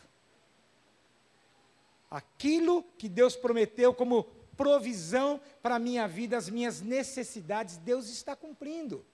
[2.12, 4.26] Aquilo que Deus prometeu como
[4.58, 9.06] provisão para a minha vida, as minhas necessidades, Deus está cumprindo.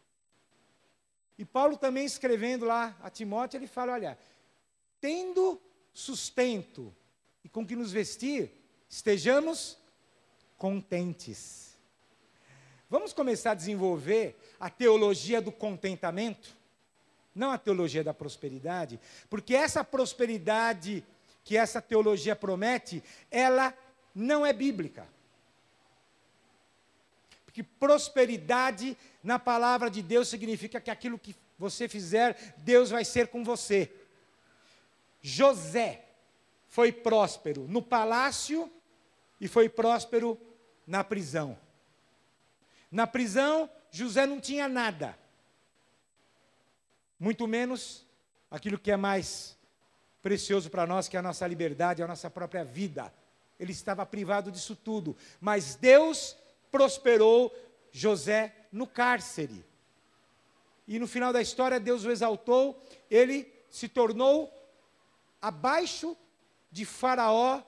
[1.37, 4.17] E Paulo também escrevendo lá a Timóteo, ele fala: olha,
[5.03, 5.61] tendo
[5.93, 6.95] sustento
[7.43, 8.49] e com que nos vestir,
[8.87, 9.77] estejamos
[10.57, 11.77] contentes.
[12.89, 16.55] Vamos começar a desenvolver a teologia do contentamento,
[17.35, 18.97] não a teologia da prosperidade,
[19.29, 21.03] porque essa prosperidade
[21.43, 23.77] que essa teologia promete, ela
[24.15, 25.05] não é bíblica.
[27.43, 33.27] Porque prosperidade na palavra de Deus significa que aquilo que você fizer, Deus vai ser
[33.27, 33.91] com você.
[35.23, 36.05] José
[36.67, 38.69] foi próspero no palácio
[39.39, 40.37] e foi próspero
[40.85, 41.57] na prisão.
[42.91, 45.17] Na prisão, José não tinha nada,
[47.17, 48.05] muito menos
[48.51, 49.57] aquilo que é mais
[50.21, 53.11] precioso para nós, que é a nossa liberdade, a nossa própria vida.
[53.59, 56.35] Ele estava privado disso tudo, mas Deus
[56.69, 57.55] prosperou
[57.91, 59.65] José no cárcere.
[60.87, 64.51] E no final da história, Deus o exaltou, ele se tornou
[65.43, 66.15] abaixo
[66.71, 67.61] de Faraó,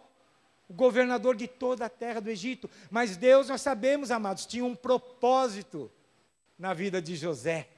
[0.68, 2.70] o governador de toda a terra do Egito.
[2.90, 5.92] Mas Deus, nós sabemos, amados, tinha um propósito
[6.58, 7.70] na vida de José.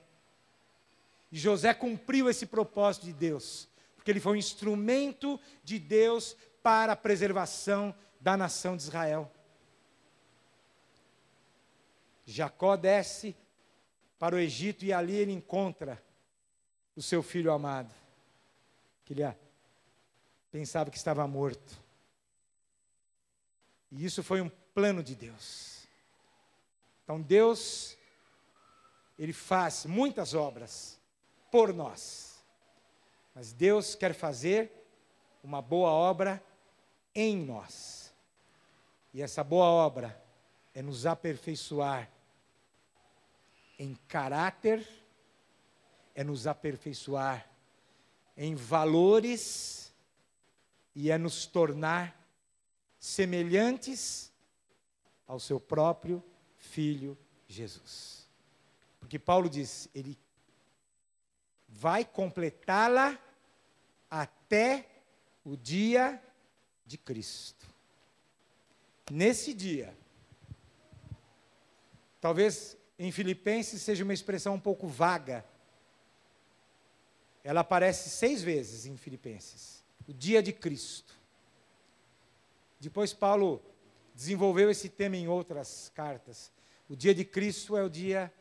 [1.31, 6.93] E José cumpriu esse propósito de Deus, porque ele foi um instrumento de Deus para
[6.93, 9.31] a preservação da nação de Israel.
[12.23, 13.35] Jacó desce
[14.19, 16.01] para o Egito e ali ele encontra
[16.95, 17.93] o seu filho amado,
[19.03, 19.23] que ele
[20.51, 21.81] pensava que estava morto.
[23.91, 25.87] E isso foi um plano de Deus.
[27.03, 27.97] Então Deus,
[29.17, 30.99] Ele faz muitas obras
[31.51, 32.43] por nós.
[33.33, 34.71] Mas Deus quer fazer
[35.43, 36.43] uma boa obra
[37.15, 38.13] em nós.
[39.13, 40.21] E essa boa obra
[40.73, 42.11] é nos aperfeiçoar
[43.79, 44.87] em caráter,
[46.13, 47.49] é nos aperfeiçoar
[48.35, 49.86] em valores
[50.97, 52.19] e é nos tornar
[52.99, 54.31] semelhantes
[55.27, 56.23] ao seu próprio
[56.57, 57.17] filho
[57.47, 58.27] Jesus.
[58.99, 60.17] Porque Paulo diz, ele
[61.69, 63.17] vai completá-la
[64.09, 64.89] até
[65.45, 66.21] o dia
[66.85, 67.67] de Cristo.
[69.11, 69.95] Nesse dia,
[72.19, 75.45] Talvez em Filipenses seja uma expressão um pouco vaga.
[77.43, 79.76] Ela aparece seis vezes em Filipenses.
[80.07, 81.13] O dia de Cristo.
[82.79, 83.61] Depois Paulo
[84.13, 86.51] desenvolveu esse tema em outras cartas.
[86.89, 88.31] O dia de Cristo é o dia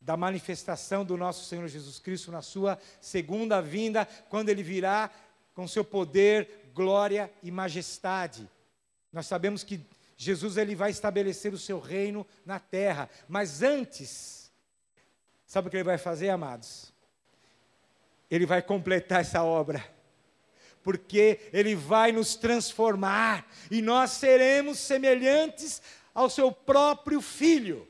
[0.00, 5.10] da manifestação do nosso Senhor Jesus Cristo na sua segunda vinda, quando ele virá
[5.54, 8.48] com seu poder, glória e majestade.
[9.12, 9.84] Nós sabemos que
[10.16, 14.50] Jesus ele vai estabelecer o seu reino na terra, mas antes,
[15.46, 16.92] sabe o que ele vai fazer, amados?
[18.30, 19.97] Ele vai completar essa obra.
[20.88, 25.82] Porque ele vai nos transformar e nós seremos semelhantes
[26.14, 27.86] ao seu próprio filho.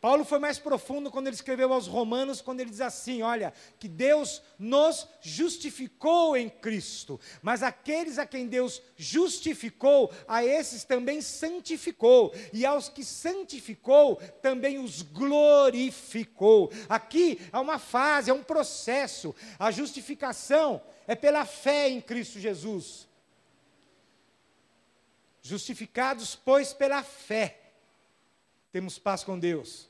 [0.00, 3.88] Paulo foi mais profundo quando ele escreveu aos Romanos, quando ele diz assim: olha, que
[3.88, 12.32] Deus nos justificou em Cristo, mas aqueles a quem Deus justificou, a esses também santificou,
[12.52, 16.70] e aos que santificou, também os glorificou.
[16.88, 19.34] Aqui é uma fase, é um processo.
[19.58, 23.08] A justificação é pela fé em Cristo Jesus.
[25.42, 27.58] Justificados, pois, pela fé,
[28.70, 29.87] temos paz com Deus.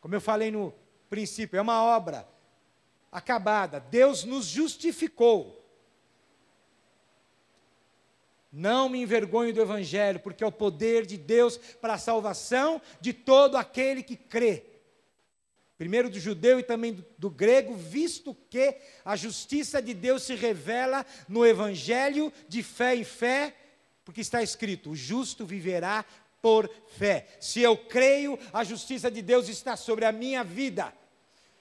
[0.00, 0.72] Como eu falei no
[1.08, 2.28] princípio, é uma obra
[3.10, 3.80] acabada.
[3.80, 5.64] Deus nos justificou.
[8.52, 13.12] Não me envergonho do Evangelho, porque é o poder de Deus para a salvação de
[13.12, 14.64] todo aquele que crê.
[15.76, 21.04] Primeiro do judeu e também do, grego, visto que a justiça de Deus se revela
[21.28, 23.54] no Evangelho de fé em fé,
[24.02, 26.02] porque está escrito: o justo viverá
[26.46, 27.26] por fé.
[27.40, 30.94] Se eu creio, a justiça de Deus está sobre a minha vida.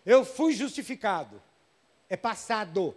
[0.05, 1.41] Eu fui justificado.
[2.07, 2.95] É passado.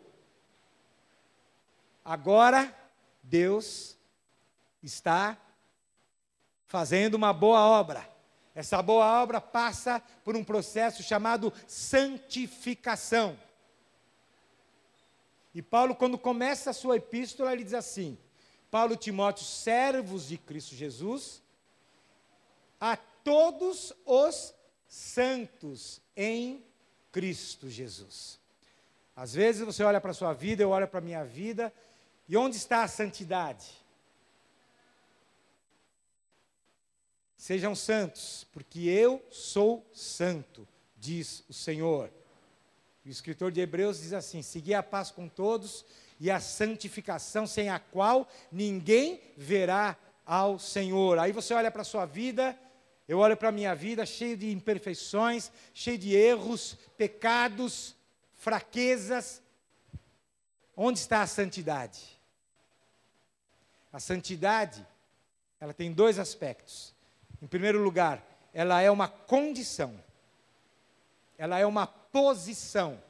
[2.05, 2.77] Agora,
[3.23, 3.97] Deus
[4.83, 5.39] está
[6.67, 8.07] fazendo uma boa obra.
[8.55, 13.41] Essa boa obra passa por um processo chamado santificação.
[15.55, 18.19] E Paulo, quando começa a sua epístola, ele diz assim:
[18.71, 21.48] Paulo e Timóteo, servos de Cristo Jesus,
[22.81, 24.55] a todos os
[24.87, 26.65] santos em
[27.13, 28.39] Cristo Jesus.
[29.15, 31.73] Às vezes você olha para a sua vida, eu olho para a minha vida,
[32.29, 33.67] e onde está a santidade?
[37.37, 40.67] Sejam santos, porque eu sou santo,
[40.97, 42.11] diz o Senhor.
[43.05, 45.85] O escritor de Hebreus diz assim: segui a paz com todos
[46.21, 51.19] e a santificação, sem a qual ninguém verá ao Senhor.
[51.19, 52.59] Aí você olha para a sua vida
[53.09, 57.97] eu olho para a minha vida cheio de imperfeições, cheio de erros, pecados,
[58.35, 59.43] fraquezas.
[60.77, 62.01] Onde está a santidade?
[63.91, 64.87] A santidade,
[65.59, 66.95] ela tem dois aspectos.
[67.41, 69.99] Em primeiro lugar, ela é uma condição.
[71.39, 73.03] Ela é uma posição.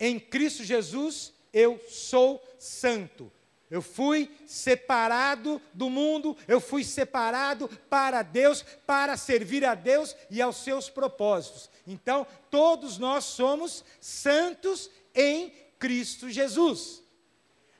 [0.00, 3.30] Em Cristo Jesus, eu sou santo.
[3.70, 10.40] Eu fui separado do mundo, eu fui separado para Deus, para servir a Deus e
[10.40, 11.70] aos seus propósitos.
[11.86, 17.02] Então, todos nós somos santos em Cristo Jesus.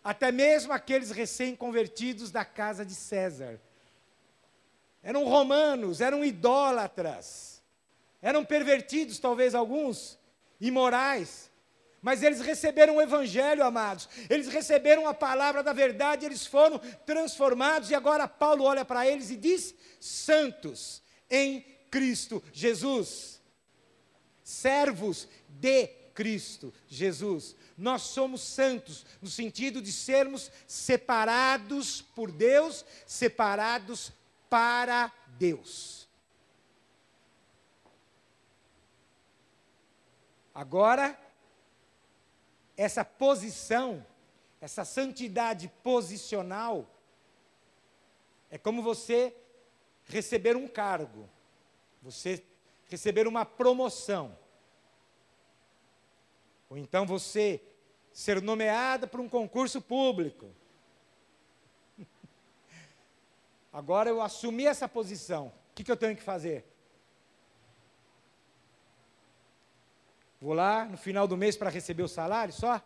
[0.05, 3.61] Até mesmo aqueles recém-convertidos da casa de César.
[5.03, 7.63] Eram romanos, eram idólatras,
[8.21, 10.19] eram pervertidos, talvez alguns,
[10.61, 11.48] imorais
[12.01, 14.09] mas eles receberam o Evangelho, amados.
[14.31, 17.91] Eles receberam a palavra da verdade, eles foram transformados.
[17.91, 23.41] E agora Paulo olha para eles e diz: santos em Cristo Jesus.
[24.43, 27.55] Servos de Cristo Jesus.
[27.77, 34.13] Nós somos santos, no sentido de sermos separados por Deus, separados
[34.49, 36.09] para Deus.
[40.55, 41.17] Agora,
[42.79, 44.07] essa posição,
[44.61, 46.89] essa santidade posicional,
[48.49, 49.35] é como você
[50.05, 51.29] receber um cargo,
[52.01, 52.43] você
[52.89, 54.39] receber uma promoção,
[56.71, 57.61] ou então você
[58.13, 60.49] ser nomeada para um concurso público.
[63.73, 66.65] Agora eu assumi essa posição, o que, que eu tenho que fazer?
[70.41, 72.81] Vou lá no final do mês para receber o salário só?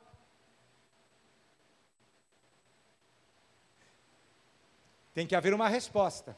[5.13, 6.37] Tem que haver uma resposta.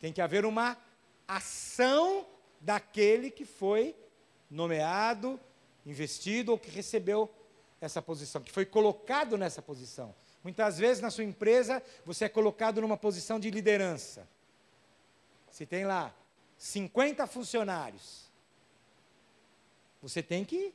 [0.00, 0.78] Tem que haver uma
[1.26, 2.26] ação
[2.60, 3.94] daquele que foi
[4.50, 5.38] nomeado,
[5.84, 7.30] investido ou que recebeu
[7.80, 10.14] essa posição, que foi colocado nessa posição.
[10.42, 14.28] Muitas vezes na sua empresa você é colocado numa posição de liderança.
[15.50, 16.14] se tem lá
[16.56, 18.27] 50 funcionários,
[20.02, 20.74] você tem que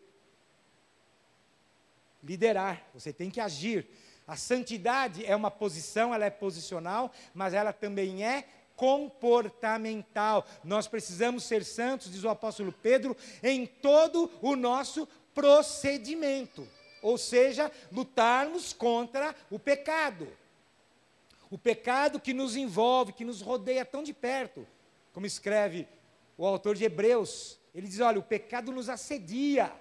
[2.23, 3.87] liderar, você tem que agir.
[4.25, 10.45] A santidade é uma posição, ela é posicional, mas ela também é comportamental.
[10.63, 16.67] Nós precisamos ser santos, diz o apóstolo Pedro, em todo o nosso procedimento.
[17.01, 20.27] Ou seja, lutarmos contra o pecado.
[21.51, 24.65] O pecado que nos envolve, que nos rodeia tão de perto.
[25.11, 25.87] Como escreve
[26.37, 29.73] o autor de Hebreus, ele diz: olha, o pecado nos assedia,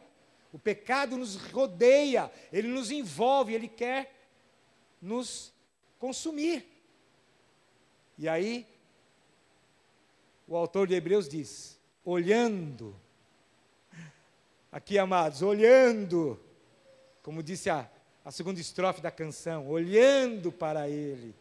[0.53, 4.15] o pecado nos rodeia, ele nos envolve, ele quer
[5.01, 5.53] nos
[5.99, 6.67] consumir.
[8.19, 8.67] E aí,
[10.47, 12.95] o autor de Hebreus diz: olhando,
[14.71, 16.41] aqui amados, olhando,
[17.23, 17.89] como disse a,
[18.25, 21.35] a segunda estrofe da canção, olhando para Ele,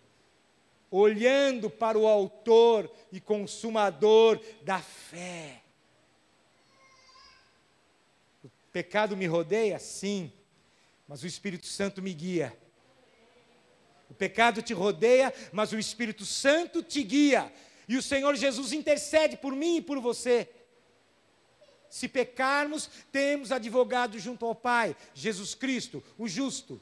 [0.89, 5.61] olhando para o Autor e Consumador da fé.
[8.43, 9.77] O pecado me rodeia?
[9.79, 10.31] Sim,
[11.07, 12.57] mas o Espírito Santo me guia.
[14.09, 17.51] O pecado te rodeia, mas o Espírito Santo te guia.
[17.87, 20.49] E o Senhor Jesus intercede por mim e por você.
[21.89, 26.81] Se pecarmos, temos advogado junto ao Pai, Jesus Cristo, o justo.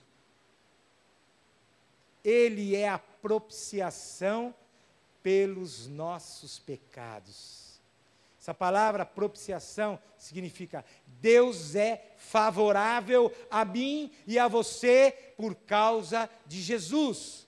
[2.23, 4.53] Ele é a propiciação
[5.23, 7.58] pelos nossos pecados.
[8.39, 16.61] Essa palavra propiciação significa Deus é favorável a mim e a você por causa de
[16.61, 17.45] Jesus.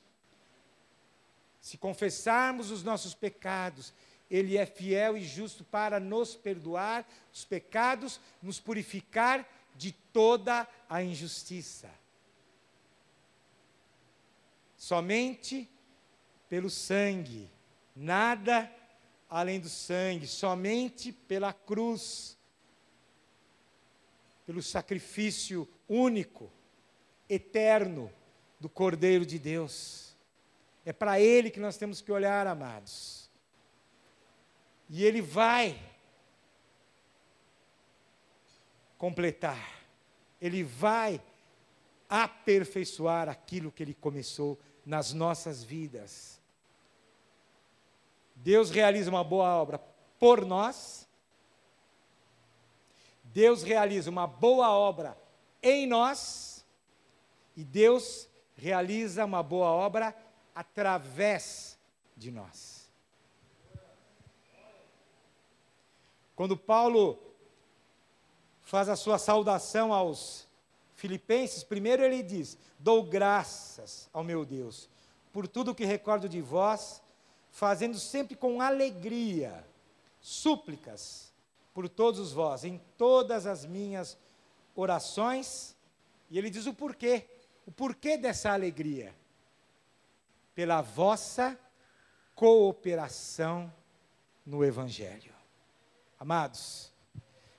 [1.62, 3.94] Se confessarmos os nossos pecados,
[4.30, 11.02] Ele é fiel e justo para nos perdoar os pecados, nos purificar de toda a
[11.02, 11.90] injustiça.
[14.76, 15.70] Somente
[16.50, 17.50] pelo sangue,
[17.96, 18.70] nada
[19.32, 22.38] além do sangue, somente pela cruz,
[24.46, 26.52] pelo sacrifício único,
[27.30, 28.12] eterno
[28.60, 30.14] do Cordeiro de Deus.
[30.84, 33.32] É para Ele que nós temos que olhar, amados.
[34.90, 35.82] E Ele vai
[38.98, 39.82] completar,
[40.42, 41.22] Ele vai
[42.10, 46.41] aperfeiçoar aquilo que Ele começou nas nossas vidas.
[48.44, 49.80] Deus realiza uma boa obra
[50.20, 51.08] por nós,
[53.24, 55.18] Deus realiza uma boa obra
[55.62, 56.66] em nós,
[57.56, 60.16] e Deus realiza uma boa obra
[60.56, 61.78] através
[62.18, 62.92] de nós.
[66.36, 67.20] Quando Paulo
[68.62, 70.48] faz a sua saudação aos
[70.96, 74.90] Filipenses, primeiro ele diz: Dou graças ao meu Deus
[75.32, 77.02] por tudo que recordo de vós,
[77.52, 79.64] fazendo sempre com alegria
[80.22, 81.32] súplicas
[81.74, 84.18] por todos vós, em todas as minhas
[84.76, 85.76] orações.
[86.30, 87.28] E ele diz o porquê,
[87.66, 89.14] o porquê dessa alegria
[90.56, 91.60] pela vossa
[92.36, 93.72] cooperação
[94.46, 95.34] no Evangelho.
[96.20, 96.92] Amados,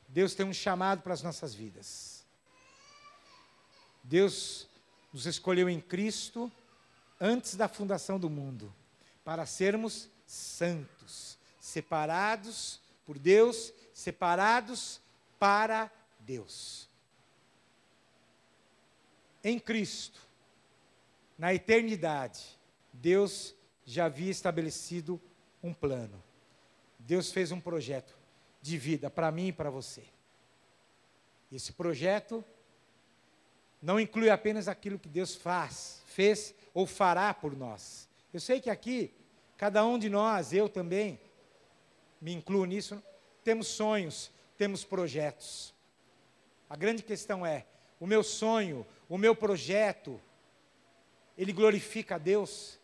[0.08, 2.24] Deus tem um chamado para as nossas vidas.
[4.02, 4.68] Deus
[5.12, 6.50] nos escolheu em Cristo
[7.20, 8.72] antes da fundação do mundo
[9.24, 15.00] para sermos santos, separados por Deus, separados
[15.38, 16.88] para Deus.
[19.44, 20.20] Em Cristo,
[21.36, 22.58] na eternidade,
[22.92, 23.54] Deus
[23.84, 25.20] já havia estabelecido
[25.62, 26.22] um plano.
[26.98, 28.16] Deus fez um projeto
[28.60, 30.04] de vida para mim e para você.
[31.50, 32.44] Esse projeto
[33.82, 38.08] não inclui apenas aquilo que Deus faz, fez ou fará por nós.
[38.32, 39.12] Eu sei que aqui,
[39.56, 41.20] cada um de nós, eu também,
[42.20, 43.02] me incluo nisso,
[43.44, 45.74] temos sonhos, temos projetos.
[46.68, 47.66] A grande questão é:
[48.00, 50.20] o meu sonho, o meu projeto,
[51.36, 52.78] ele glorifica a Deus?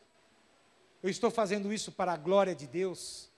[1.03, 3.30] Eu estou fazendo isso para a glória de Deus.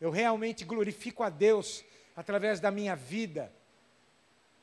[0.00, 3.52] Eu realmente glorifico a Deus através da minha vida,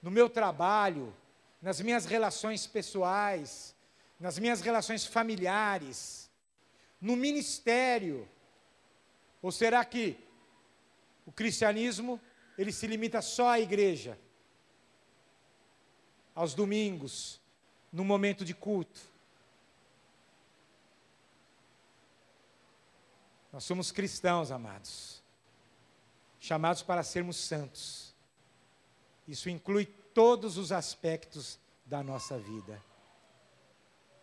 [0.01, 1.14] no meu trabalho,
[1.62, 3.76] nas minhas relações pessoais,
[4.22, 6.30] nas minhas relações familiares,
[7.01, 8.30] no ministério.
[9.41, 10.15] Ou será que
[11.26, 12.22] o cristianismo
[12.55, 14.17] ele se limita só à igreja,
[16.36, 17.41] aos domingos,
[17.91, 19.01] no momento de culto?
[23.51, 25.22] Nós somos cristãos, amados,
[26.39, 28.13] chamados para sermos santos.
[29.28, 32.90] Isso inclui todos os aspectos da nossa vida.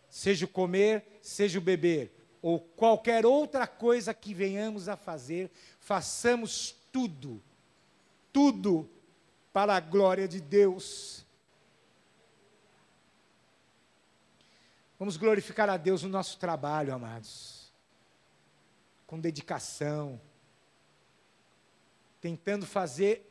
[0.09, 5.51] Seja o comer, seja o beber, ou qualquer outra coisa que venhamos a fazer,
[5.81, 7.43] façamos tudo,
[8.33, 8.89] tudo
[9.53, 11.27] para a glória de Deus.
[14.99, 17.73] Vamos glorificar a Deus no nosso trabalho, amados,
[19.07, 20.21] com dedicação,
[22.21, 23.25] tentando fazer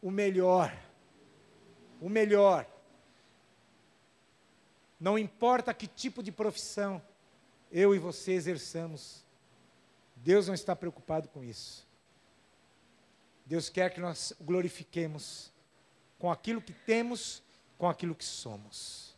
[0.00, 0.72] o melhor,
[2.00, 2.66] o melhor.
[4.98, 7.00] Não importa que tipo de profissão
[7.70, 9.24] eu e você exerçamos,
[10.16, 11.86] Deus não está preocupado com isso.
[13.46, 15.52] Deus quer que nós glorifiquemos
[16.18, 17.42] com aquilo que temos,
[17.78, 19.16] com aquilo que somos.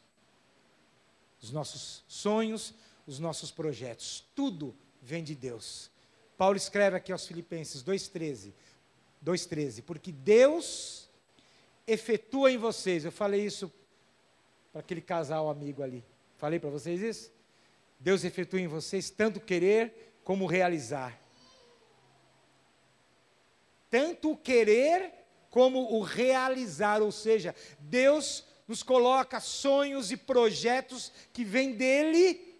[1.40, 2.74] Os nossos sonhos,
[3.06, 5.90] os nossos projetos, tudo vem de Deus.
[6.36, 8.52] Paulo escreve aqui aos Filipenses 2,13:
[9.24, 11.08] 2,13, porque Deus
[11.86, 13.72] efetua em vocês, eu falei isso
[14.72, 16.04] para aquele casal amigo ali,
[16.36, 17.32] falei para vocês isso?
[17.98, 21.20] Deus efetua em vocês tanto querer como realizar.
[23.90, 25.12] Tanto o querer
[25.50, 32.50] como o realizar, ou seja, Deus nos coloca sonhos e projetos que vêm dele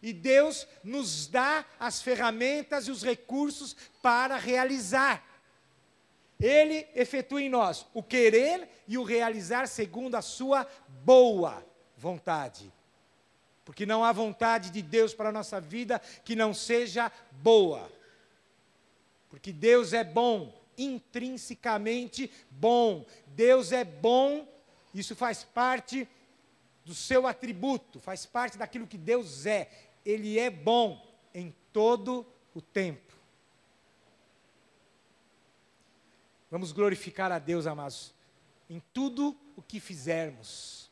[0.00, 5.27] e Deus nos dá as ferramentas e os recursos para realizar.
[6.40, 10.66] Ele efetua em nós o querer e o realizar segundo a sua
[11.04, 11.64] boa
[11.96, 12.72] vontade.
[13.64, 17.90] Porque não há vontade de Deus para a nossa vida que não seja boa.
[19.28, 23.04] Porque Deus é bom, intrinsecamente bom.
[23.26, 24.46] Deus é bom,
[24.94, 26.08] isso faz parte
[26.84, 29.68] do seu atributo, faz parte daquilo que Deus é.
[30.04, 33.07] Ele é bom em todo o tempo.
[36.50, 38.14] Vamos glorificar a Deus, amados,
[38.70, 40.90] em tudo o que fizermos.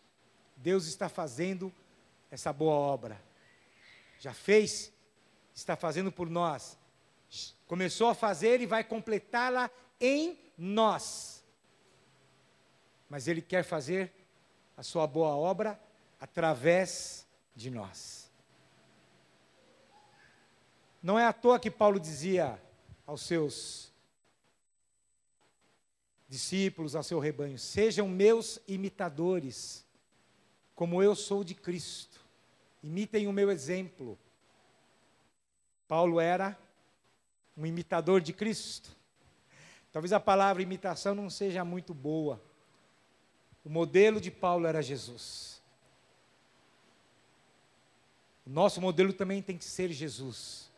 [0.56, 1.72] Deus está fazendo
[2.30, 3.22] essa boa obra.
[4.18, 4.92] Já fez,
[5.54, 6.78] está fazendo por nós.
[7.66, 11.44] Começou a fazer e vai completá-la em nós.
[13.08, 14.12] Mas Ele quer fazer
[14.76, 15.80] a sua boa obra
[16.20, 18.30] através de nós.
[21.02, 22.60] Não é à toa que Paulo dizia
[23.06, 23.92] aos seus
[26.28, 29.84] discípulos, ao seu rebanho: sejam meus imitadores,
[30.74, 32.24] como eu sou de Cristo.
[32.82, 34.18] Imitem o meu exemplo.
[35.88, 36.58] Paulo era
[37.56, 38.94] um imitador de Cristo.
[39.92, 42.42] Talvez a palavra imitação não seja muito boa.
[43.64, 45.62] O modelo de Paulo era Jesus.
[48.46, 50.70] O nosso modelo também tem que ser Jesus.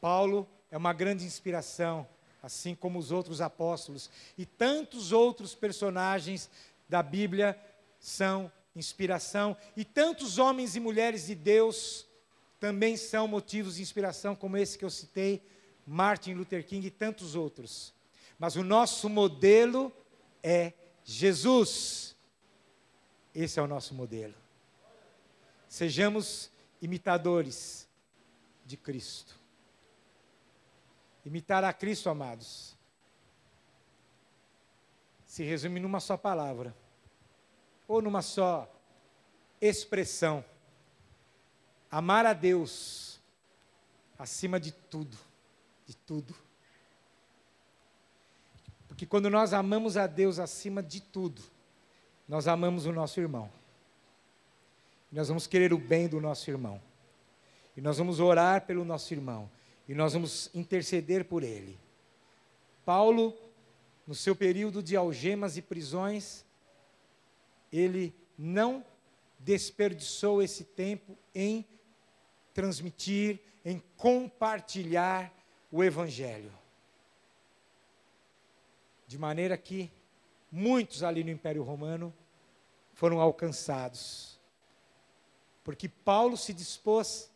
[0.00, 2.08] Paulo é uma grande inspiração
[2.42, 6.48] assim como os outros apóstolos e tantos outros personagens
[6.88, 7.58] da Bíblia
[7.98, 12.06] são inspiração, e tantos homens e mulheres de Deus
[12.60, 15.42] também são motivos de inspiração, como esse que eu citei,
[15.86, 17.92] Martin Luther King e tantos outros.
[18.38, 19.92] Mas o nosso modelo
[20.42, 20.72] é
[21.04, 22.14] Jesus.
[23.34, 24.34] Esse é o nosso modelo.
[25.68, 27.88] Sejamos imitadores
[28.64, 29.37] de Cristo.
[31.28, 32.74] Imitar a Cristo, amados,
[35.26, 36.74] se resume numa só palavra,
[37.86, 38.66] ou numa só
[39.60, 40.42] expressão:
[41.90, 43.20] amar a Deus
[44.18, 45.18] acima de tudo,
[45.84, 46.34] de tudo.
[48.88, 51.42] Porque quando nós amamos a Deus acima de tudo,
[52.26, 53.52] nós amamos o nosso irmão.
[55.12, 56.80] Nós vamos querer o bem do nosso irmão.
[57.76, 59.50] E nós vamos orar pelo nosso irmão
[59.88, 61.78] e nós vamos interceder por ele.
[62.84, 63.34] Paulo,
[64.06, 66.44] no seu período de algemas e prisões,
[67.72, 68.84] ele não
[69.38, 71.66] desperdiçou esse tempo em
[72.52, 75.32] transmitir, em compartilhar
[75.72, 76.52] o Evangelho.
[79.06, 79.90] De maneira que
[80.52, 82.12] muitos ali no Império Romano
[82.92, 84.38] foram alcançados.
[85.64, 87.30] Porque Paulo se dispôs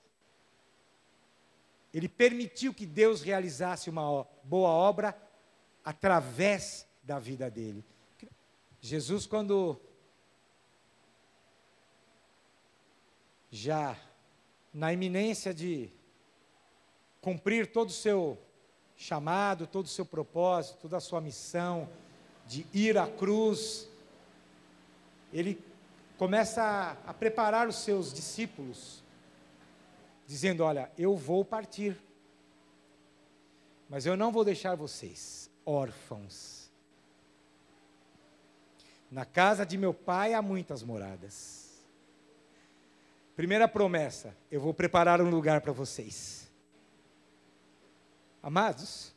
[1.92, 5.16] ele permitiu que Deus realizasse uma boa obra
[5.84, 7.84] através da vida dele.
[8.80, 9.78] Jesus, quando
[13.50, 13.96] já
[14.72, 15.90] na iminência de
[17.20, 18.38] cumprir todo o seu
[18.96, 21.88] chamado, todo o seu propósito, toda a sua missão
[22.46, 23.88] de ir à cruz,
[25.32, 25.62] ele
[26.16, 29.01] começa a, a preparar os seus discípulos
[30.26, 31.96] dizendo: Olha, eu vou partir,
[33.88, 36.70] mas eu não vou deixar vocês órfãos.
[39.10, 41.84] Na casa de meu pai há muitas moradas.
[43.36, 46.50] Primeira promessa: eu vou preparar um lugar para vocês.
[48.42, 49.12] Amados,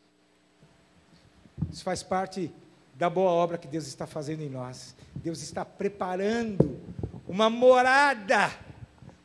[1.71, 2.53] isso faz parte
[2.93, 4.95] da boa obra que Deus está fazendo em nós.
[5.15, 6.79] Deus está preparando
[7.27, 8.51] uma morada,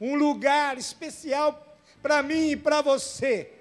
[0.00, 1.69] um lugar especial
[2.02, 3.52] para mim e para você.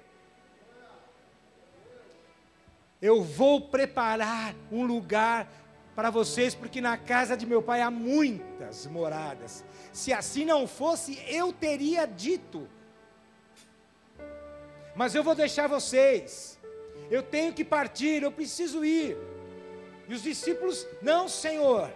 [3.00, 5.48] Eu vou preparar um lugar
[5.94, 9.64] para vocês, porque na casa de meu pai há muitas moradas.
[9.92, 12.68] Se assim não fosse, eu teria dito.
[14.94, 16.58] Mas eu vou deixar vocês.
[17.10, 19.16] Eu tenho que partir, eu preciso ir.
[20.08, 21.90] E os discípulos, não, Senhor.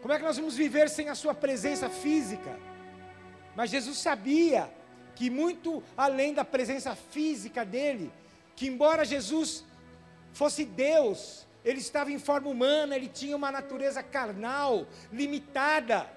[0.00, 2.58] Como é que nós vamos viver sem a Sua presença física?
[3.54, 4.70] Mas Jesus sabia
[5.14, 8.10] que, muito além da presença física dele,
[8.56, 9.64] que embora Jesus
[10.32, 16.10] fosse Deus, ele estava em forma humana, ele tinha uma natureza carnal, limitada.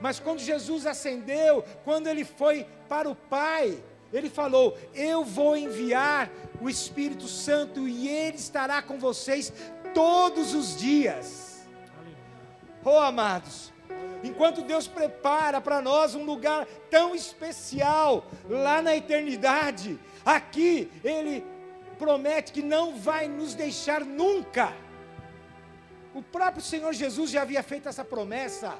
[0.00, 3.82] Mas quando Jesus ascendeu, quando ele foi para o Pai,
[4.12, 6.30] ele falou: Eu vou enviar
[6.60, 9.52] o Espírito Santo e ele estará com vocês
[9.94, 11.66] todos os dias.
[12.84, 13.72] Oh, amados,
[14.22, 21.44] enquanto Deus prepara para nós um lugar tão especial lá na eternidade, aqui Ele
[21.98, 24.72] promete que não vai nos deixar nunca.
[26.14, 28.76] O próprio Senhor Jesus já havia feito essa promessa.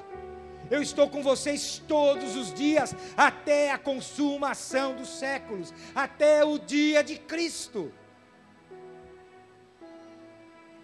[0.69, 7.03] Eu estou com vocês todos os dias, até a consumação dos séculos, até o dia
[7.03, 7.91] de Cristo.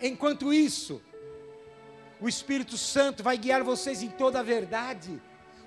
[0.02, 1.02] Enquanto isso,
[2.24, 5.22] o Espírito Santo vai guiar vocês em toda a verdade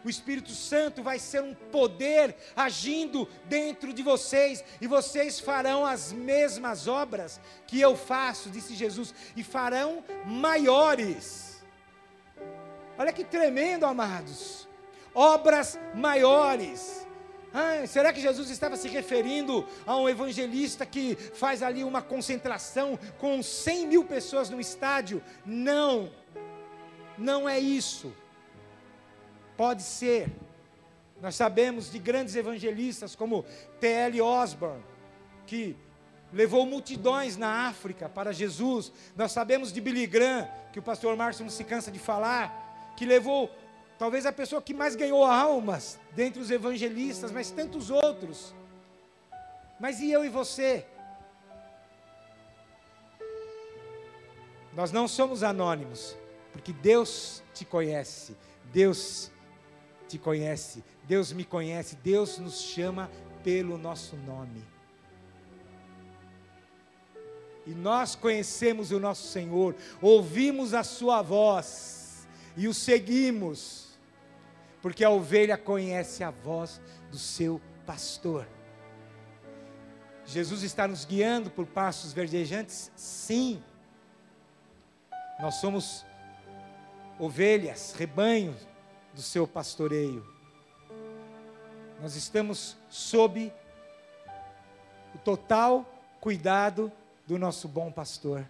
[0.06, 6.12] o Espírito Santo vai ser um poder agindo dentro de vocês, e vocês farão as
[6.12, 11.60] mesmas obras que eu faço, disse Jesus, e farão maiores.
[12.96, 14.68] Olha que tremendo, amados.
[15.12, 17.04] Obras maiores.
[17.88, 23.42] Será que Jesus estava se referindo a um evangelista que faz ali uma concentração com
[23.42, 25.20] 100 mil pessoas no estádio?
[25.44, 26.12] Não,
[27.18, 28.12] não é isso.
[29.56, 30.30] Pode ser.
[31.20, 33.44] Nós sabemos de grandes evangelistas como
[33.80, 34.20] T.L.
[34.20, 34.82] Osborne,
[35.46, 35.76] que
[36.32, 38.92] levou multidões na África para Jesus.
[39.16, 43.06] Nós sabemos de Billy Graham, que o pastor Márcio não se cansa de falar, que
[43.06, 43.50] levou
[43.98, 48.54] talvez a pessoa que mais ganhou almas dentre os evangelistas, mas tantos outros.
[49.80, 50.86] Mas e eu e você?
[54.74, 56.14] Nós não somos anônimos,
[56.56, 58.34] porque Deus te conhece,
[58.72, 59.30] Deus
[60.08, 63.10] te conhece, Deus me conhece, Deus nos chama
[63.44, 64.64] pelo nosso nome.
[67.66, 72.26] E nós conhecemos o nosso Senhor, ouvimos a Sua voz
[72.56, 73.98] e o seguimos,
[74.80, 76.80] porque a ovelha conhece a voz
[77.10, 78.48] do seu pastor.
[80.24, 82.90] Jesus está nos guiando por passos verdejantes?
[82.96, 83.62] Sim.
[85.38, 86.06] Nós somos
[87.18, 88.66] ovelhas, rebanhos
[89.14, 90.26] do seu pastoreio.
[92.00, 93.52] Nós estamos sob
[95.14, 95.84] o total
[96.20, 96.92] cuidado
[97.26, 98.44] do nosso bom pastor.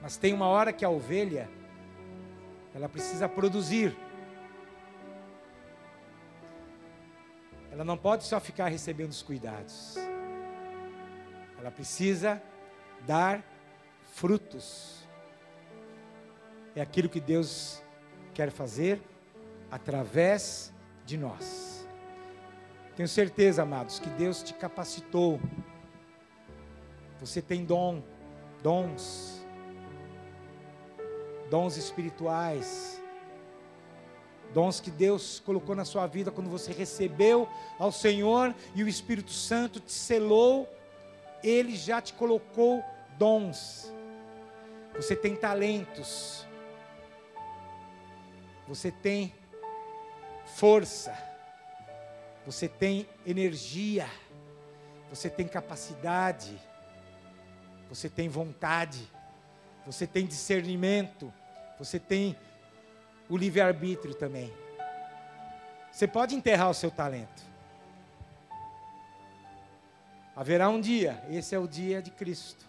[0.00, 1.50] Mas tem uma hora que a ovelha
[2.74, 3.96] ela precisa produzir.
[7.72, 9.96] Ela não pode só ficar recebendo os cuidados.
[11.58, 12.40] Ela precisa
[13.06, 13.42] dar
[14.12, 14.97] frutos.
[16.78, 17.82] É aquilo que Deus
[18.32, 19.02] quer fazer
[19.68, 20.72] através
[21.04, 21.84] de nós.
[22.94, 25.40] Tenho certeza, amados, que Deus te capacitou.
[27.18, 28.00] Você tem dom,
[28.62, 29.44] dons,
[31.50, 33.02] dons espirituais,
[34.54, 39.32] dons que Deus colocou na sua vida quando você recebeu ao Senhor e o Espírito
[39.32, 40.72] Santo te selou,
[41.42, 42.84] ele já te colocou
[43.18, 43.92] dons.
[44.94, 46.46] Você tem talentos,
[48.68, 49.34] você tem
[50.44, 51.16] força,
[52.44, 54.06] você tem energia,
[55.08, 56.60] você tem capacidade,
[57.88, 59.10] você tem vontade,
[59.86, 61.32] você tem discernimento,
[61.78, 62.36] você tem
[63.26, 64.52] o livre-arbítrio também.
[65.90, 67.42] Você pode enterrar o seu talento.
[70.36, 72.68] Haverá um dia, esse é o dia de Cristo,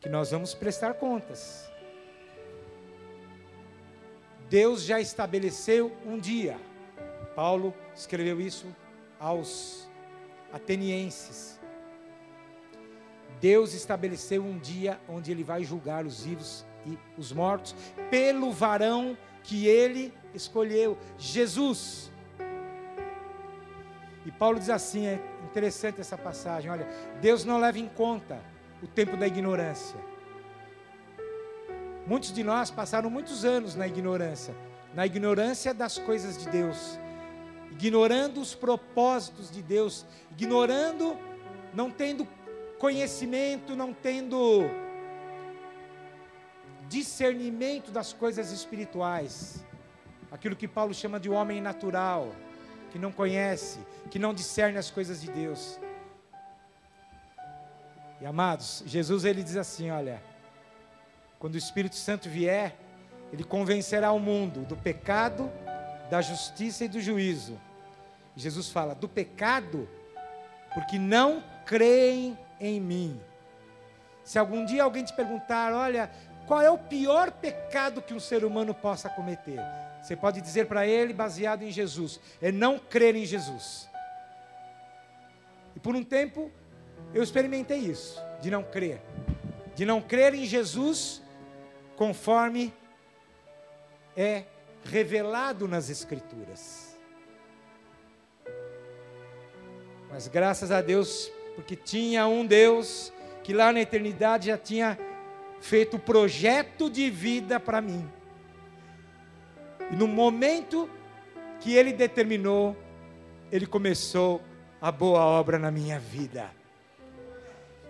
[0.00, 1.71] que nós vamos prestar contas.
[4.52, 6.60] Deus já estabeleceu um dia.
[7.34, 8.66] Paulo escreveu isso
[9.18, 9.88] aos
[10.52, 11.58] atenienses.
[13.40, 17.74] Deus estabeleceu um dia onde ele vai julgar os vivos e os mortos
[18.10, 22.12] pelo varão que ele escolheu, Jesus.
[24.26, 26.86] E Paulo diz assim, é interessante essa passagem, olha,
[27.22, 28.38] Deus não leva em conta
[28.82, 30.11] o tempo da ignorância.
[32.06, 34.54] Muitos de nós passaram muitos anos na ignorância,
[34.94, 36.98] na ignorância das coisas de Deus,
[37.70, 41.16] ignorando os propósitos de Deus, ignorando,
[41.72, 42.26] não tendo
[42.78, 44.62] conhecimento, não tendo
[46.88, 49.64] discernimento das coisas espirituais,
[50.30, 52.34] aquilo que Paulo chama de homem natural,
[52.90, 53.78] que não conhece,
[54.10, 55.80] que não discerne as coisas de Deus.
[58.20, 60.22] E amados, Jesus ele diz assim: olha,
[61.42, 62.76] quando o Espírito Santo vier,
[63.32, 65.50] ele convencerá o mundo do pecado,
[66.08, 67.60] da justiça e do juízo.
[68.36, 69.88] Jesus fala: do pecado,
[70.72, 73.20] porque não creem em mim.
[74.22, 76.12] Se algum dia alguém te perguntar, olha,
[76.46, 79.58] qual é o pior pecado que um ser humano possa cometer?
[80.00, 83.90] Você pode dizer para ele, baseado em Jesus, é não crer em Jesus.
[85.74, 86.52] E por um tempo,
[87.12, 89.00] eu experimentei isso, de não crer.
[89.74, 91.21] De não crer em Jesus
[91.96, 92.72] conforme
[94.16, 94.44] é
[94.84, 96.98] revelado nas Escrituras.
[100.10, 103.12] Mas graças a Deus, porque tinha um Deus
[103.42, 104.98] que lá na eternidade já tinha
[105.60, 108.06] feito o projeto de vida para mim.
[109.90, 110.88] E no momento
[111.60, 112.76] que ele determinou,
[113.50, 114.42] ele começou
[114.80, 116.50] a boa obra na minha vida.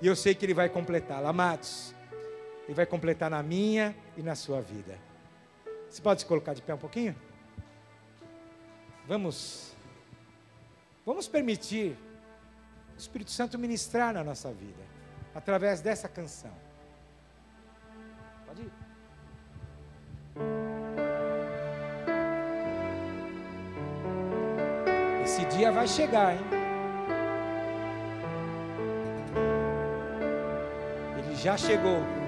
[0.00, 1.94] E eu sei que ele vai completá-la, amados.
[2.72, 4.98] Ele vai completar na minha e na sua vida.
[5.90, 7.14] Você pode se colocar de pé um pouquinho?
[9.06, 9.76] Vamos
[11.04, 11.98] Vamos permitir
[12.94, 14.82] o Espírito Santo ministrar na nossa vida
[15.34, 16.50] através dessa canção.
[18.46, 18.72] Pode ir.
[25.22, 26.40] Esse dia vai chegar, hein?
[31.18, 32.21] Ele já chegou.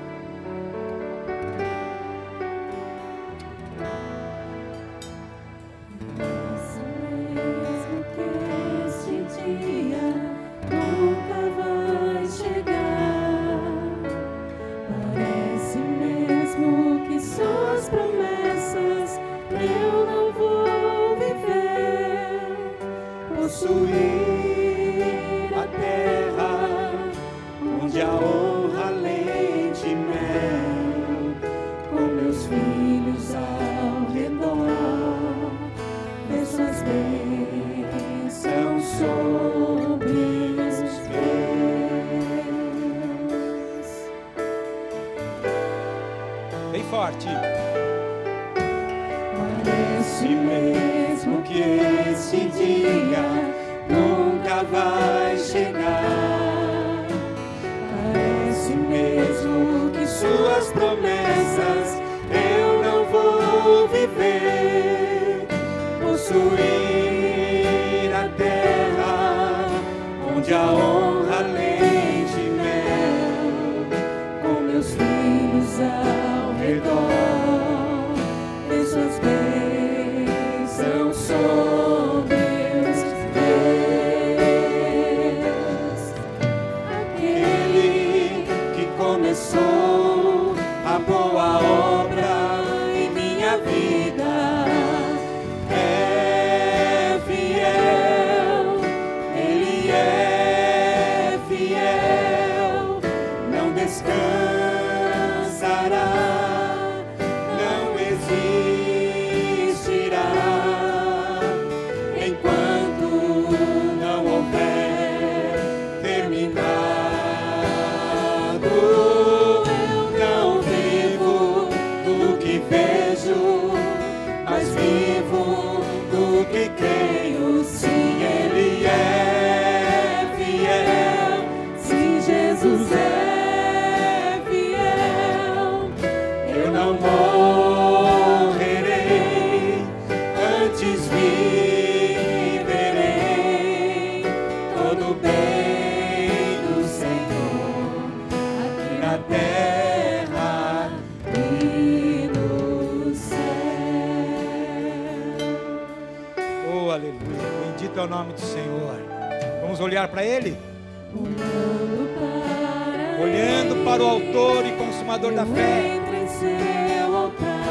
[163.23, 166.01] Olhando para o Autor e Consumador da fé.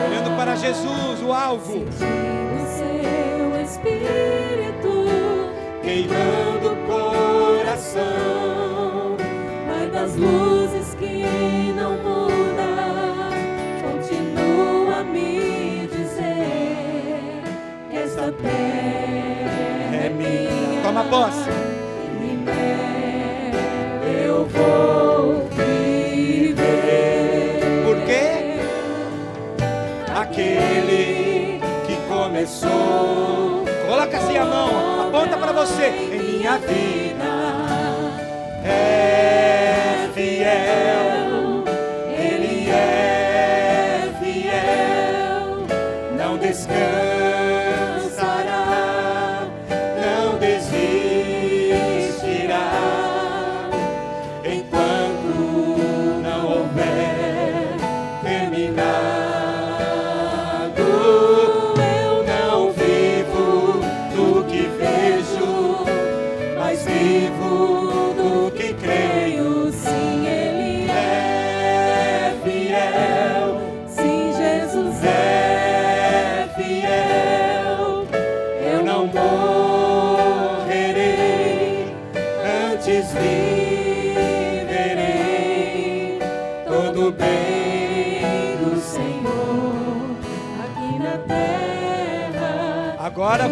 [0.08, 1.86] Olhando para Jesus, o alvo.
[1.92, 5.06] Sentindo seu espírito
[5.82, 8.02] Queimando o coração.
[9.68, 10.53] Pai das luzes
[18.46, 20.82] é minha.
[20.84, 21.50] Toma posse.
[24.26, 26.64] Eu vou viver.
[27.86, 28.60] Por quê?
[30.16, 33.66] Aquele que começou.
[33.88, 35.88] Coloca assim a mão, aponta para você.
[35.88, 37.24] Em minha vida
[38.66, 40.93] é fiel.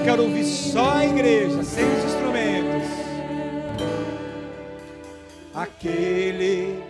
[0.04, 2.90] Quero ouvir só a igreja, sem os instrumentos.
[5.54, 6.82] Aquele.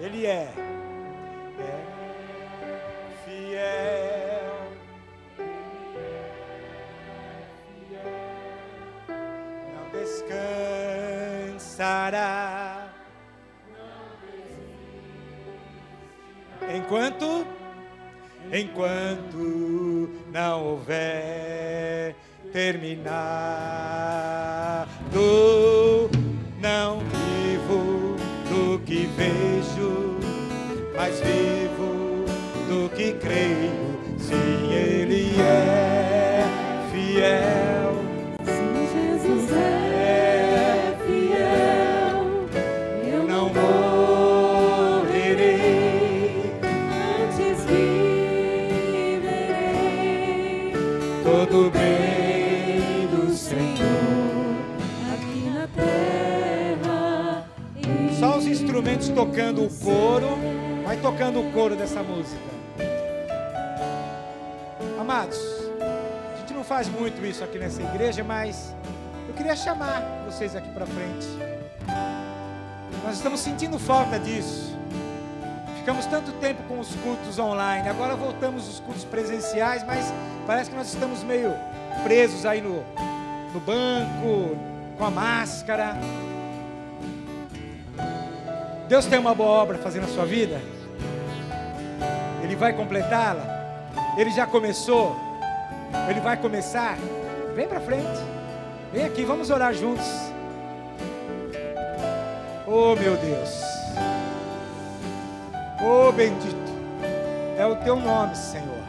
[0.00, 0.52] Ele é.
[1.58, 1.92] É
[3.24, 4.72] fiel.
[9.74, 9.84] Não
[11.58, 12.81] descansará.
[16.74, 17.46] Enquanto
[18.52, 22.14] enquanto não houver
[22.52, 22.90] terminado,
[26.60, 28.16] não vivo
[28.48, 30.18] do que vejo,
[30.94, 32.24] mas vivo
[32.68, 33.92] do que creio.
[34.18, 36.44] Sim, Ele é
[36.92, 37.61] fiel.
[59.14, 60.28] Tocando o coro.
[60.84, 62.42] Vai tocando o coro dessa música.
[65.00, 65.38] Amados,
[66.32, 68.74] a gente não faz muito isso aqui nessa igreja, mas
[69.28, 71.26] eu queria chamar vocês aqui para frente.
[73.04, 74.76] Nós estamos sentindo falta disso.
[75.78, 80.12] Ficamos tanto tempo com os cultos online, agora voltamos os cultos presenciais, mas
[80.46, 81.52] parece que nós estamos meio
[82.04, 82.84] presos aí no,
[83.52, 84.56] no banco,
[84.96, 85.96] com a máscara.
[88.88, 90.60] Deus tem uma boa obra fazendo na sua vida.
[92.42, 93.44] Ele vai completá-la.
[94.18, 95.16] Ele já começou.
[96.08, 96.96] Ele vai começar.
[97.54, 98.20] Vem para frente.
[98.92, 100.06] Vem aqui, vamos orar juntos.
[102.66, 103.60] Oh, meu Deus.
[105.82, 106.56] Oh, bendito.
[107.58, 108.82] É o teu nome, Senhor.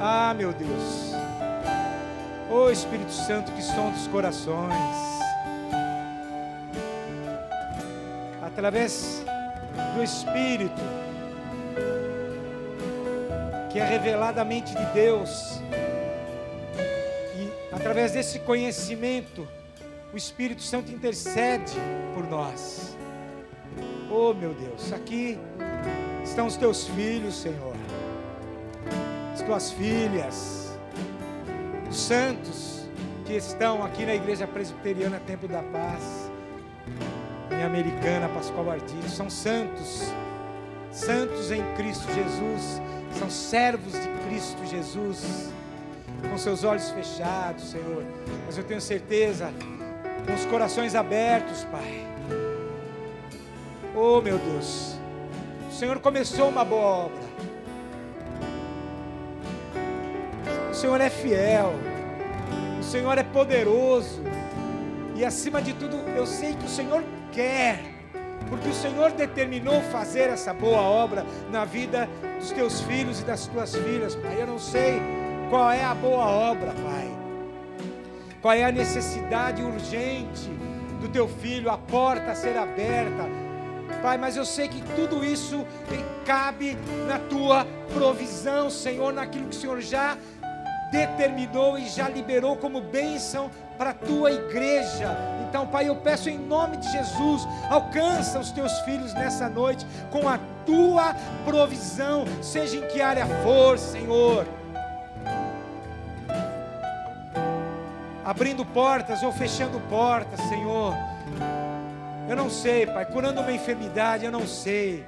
[0.00, 1.12] Ah, meu Deus.
[2.50, 5.15] Oh, Espírito Santo que sonda os corações.
[8.66, 9.22] Através
[9.94, 10.82] do Espírito,
[13.70, 15.60] que é revelada a mente de Deus,
[17.36, 19.46] e através desse conhecimento,
[20.12, 21.74] o Espírito Santo intercede
[22.12, 22.96] por nós.
[24.10, 25.38] Oh meu Deus, aqui
[26.24, 27.76] estão os teus filhos, Senhor,
[29.32, 30.76] as tuas filhas,
[31.88, 32.88] os santos
[33.24, 36.25] que estão aqui na Igreja Presbiteriana Templo da Paz
[37.66, 40.02] Americana, Pascoal Artigo, são santos,
[40.92, 42.80] santos em Cristo Jesus,
[43.18, 45.52] são servos de Cristo Jesus,
[46.30, 48.04] com seus olhos fechados, Senhor,
[48.46, 49.50] mas eu tenho certeza,
[50.26, 52.06] com os corações abertos, Pai.
[53.94, 54.96] Oh, meu Deus,
[55.68, 57.22] o Senhor começou uma boa obra,
[60.70, 61.74] o Senhor é fiel,
[62.78, 64.22] o Senhor é poderoso,
[65.16, 67.02] e acima de tudo, eu sei que o Senhor
[67.36, 67.78] quer,
[68.48, 72.08] porque o Senhor determinou fazer essa boa obra na vida
[72.40, 74.40] dos teus filhos e das tuas filhas, Pai.
[74.40, 75.02] Eu não sei
[75.50, 77.10] qual é a boa obra, Pai.
[78.40, 80.50] Qual é a necessidade urgente
[81.00, 83.24] do teu filho, a porta a ser aberta.
[84.02, 85.66] Pai, mas eu sei que tudo isso
[86.24, 86.76] cabe
[87.06, 90.16] na tua provisão, Senhor, naquilo que o Senhor já
[90.90, 95.16] determinou e já liberou como bênção para a tua igreja.
[95.48, 100.28] Então, Pai, eu peço em nome de Jesus, alcança os teus filhos nessa noite com
[100.28, 101.14] a tua
[101.44, 104.46] provisão, seja em que área for, Senhor.
[108.24, 110.94] Abrindo portas ou fechando portas, Senhor.
[112.28, 115.06] Eu não sei, Pai, curando uma enfermidade, eu não sei.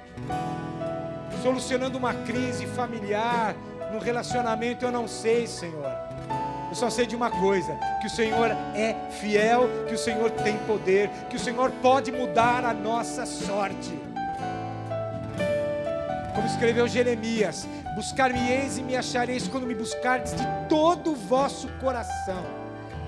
[1.42, 3.56] Solucionando uma crise familiar,
[3.92, 6.07] no relacionamento, eu não sei, Senhor.
[6.68, 10.56] Eu só sei de uma coisa: que o Senhor é fiel, que o Senhor tem
[10.58, 13.98] poder, que o Senhor pode mudar a nossa sorte.
[16.34, 22.57] Como escreveu Jeremias: Buscar-me-eis e me achareis quando me buscardes de todo o vosso coração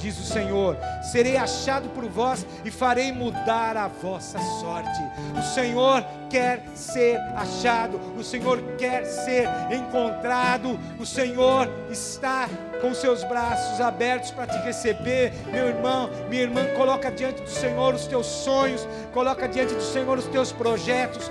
[0.00, 0.76] diz o Senhor:
[1.12, 5.00] serei achado por vós e farei mudar a vossa sorte.
[5.38, 12.48] O Senhor quer ser achado, o Senhor quer ser encontrado, o Senhor está
[12.80, 17.94] com seus braços abertos para te receber, meu irmão, minha irmã, coloca diante do Senhor
[17.94, 21.30] os teus sonhos, coloca diante do Senhor os teus projetos,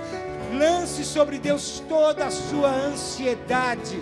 [0.52, 3.98] lance sobre Deus toda a sua ansiedade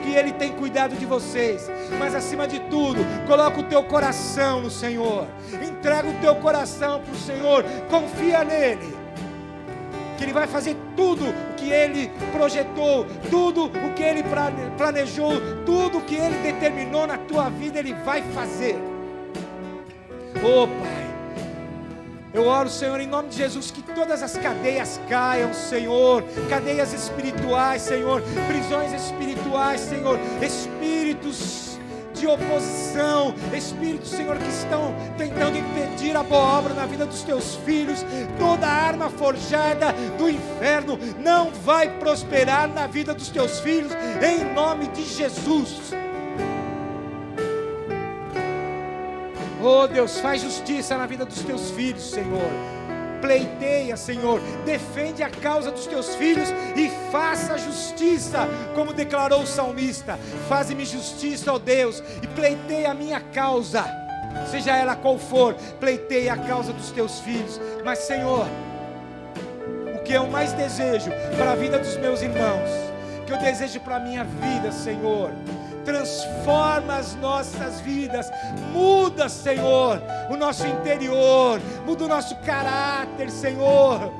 [0.00, 1.70] porque Ele tem cuidado de vocês.
[1.98, 5.26] Mas acima de tudo, coloca o teu coração no Senhor.
[5.62, 7.64] Entrega o teu coração para o Senhor.
[7.88, 8.96] Confia nele.
[10.16, 14.24] Que Ele vai fazer tudo o que Ele projetou, tudo o que Ele
[14.76, 15.32] planejou,
[15.64, 18.76] tudo o que Ele determinou na tua vida, Ele vai fazer.
[20.34, 20.99] Pai.
[22.32, 27.82] Eu oro, Senhor, em nome de Jesus, que todas as cadeias caiam, Senhor, cadeias espirituais,
[27.82, 31.70] Senhor, prisões espirituais, Senhor, espíritos
[32.14, 37.56] de oposição, espíritos, Senhor, que estão tentando impedir a boa obra na vida dos teus
[37.64, 38.04] filhos,
[38.38, 44.86] toda arma forjada do inferno não vai prosperar na vida dos teus filhos, em nome
[44.88, 45.92] de Jesus.
[49.62, 52.50] Oh Deus, faz justiça na vida dos teus filhos, Senhor.
[53.20, 60.18] Pleiteia, Senhor, defende a causa dos teus filhos e faça justiça, como declarou o salmista.
[60.48, 63.84] Faze-me justiça, ó Deus, e pleiteia a minha causa,
[64.50, 67.60] seja ela qual for, pleiteia a causa dos teus filhos.
[67.84, 68.46] Mas, Senhor,
[69.94, 72.70] o que eu mais desejo para a vida dos meus irmãos,
[73.26, 75.30] que eu desejo para a minha vida, Senhor,
[75.90, 78.30] transforma as nossas vidas,
[78.72, 84.12] muda, Senhor, o nosso interior, muda o nosso caráter, Senhor,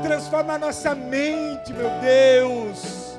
[0.00, 3.18] transforma a nossa mente, meu Deus,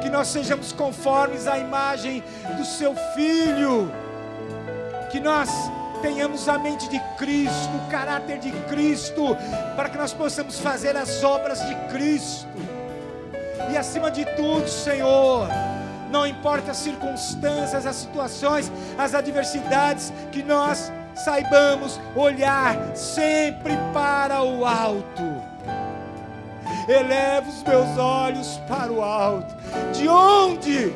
[0.00, 2.24] que nós sejamos conformes à imagem
[2.56, 3.92] do Seu Filho,
[5.12, 5.50] que nós
[6.00, 9.36] tenhamos a mente de Cristo, o caráter de Cristo,
[9.76, 12.48] para que nós possamos fazer as obras de Cristo.
[13.70, 15.48] E acima de tudo, Senhor,
[16.14, 24.64] não importa as circunstâncias, as situações, as adversidades, que nós saibamos olhar sempre para o
[24.64, 25.42] alto.
[26.88, 29.52] Elevo os meus olhos para o alto.
[29.92, 30.94] De onde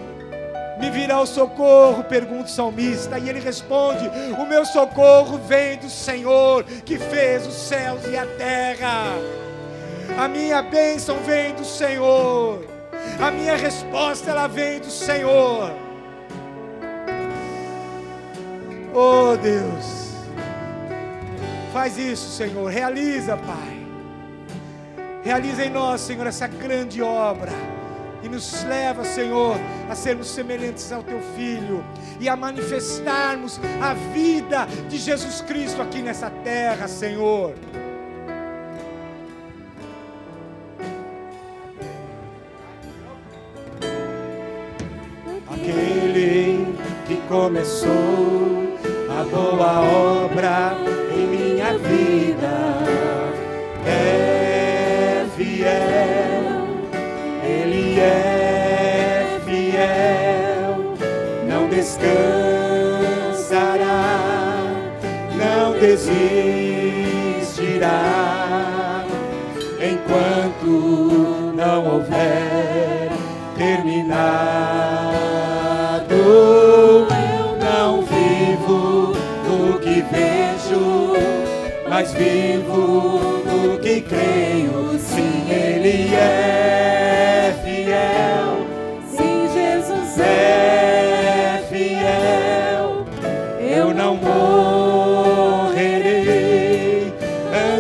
[0.79, 2.05] me virá o socorro?
[2.05, 3.19] Pergunta o salmista.
[3.19, 4.09] E ele responde:
[4.39, 9.15] O meu socorro vem do Senhor que fez os céus e a terra.
[10.17, 12.78] A minha bênção vem do Senhor.
[13.21, 15.73] A minha resposta ela vem do Senhor.
[18.95, 20.15] Oh Deus,
[21.73, 22.71] faz isso, Senhor.
[22.71, 23.87] Realiza, Pai.
[25.23, 27.51] Realiza em nós, Senhor, essa grande obra.
[28.23, 29.57] E nos leva, Senhor,
[29.89, 31.85] a sermos semelhantes ao Teu Filho
[32.21, 37.55] e a manifestarmos a vida de Jesus Cristo aqui nessa terra, Senhor.
[47.39, 48.75] Começou
[49.09, 49.81] a boa
[50.25, 50.77] obra
[51.15, 52.55] em minha vida.
[53.87, 56.67] É fiel,
[57.45, 60.97] Ele é fiel,
[61.49, 62.19] não descansará,
[65.37, 66.19] não desistirá
[69.81, 73.13] enquanto não houver
[73.57, 74.59] terminado.
[81.89, 84.99] Mais vivo do que creio.
[84.99, 88.67] Sim, Ele é fiel.
[89.11, 93.07] Sim, Jesus é fiel.
[93.61, 95.49] Eu não morrerei.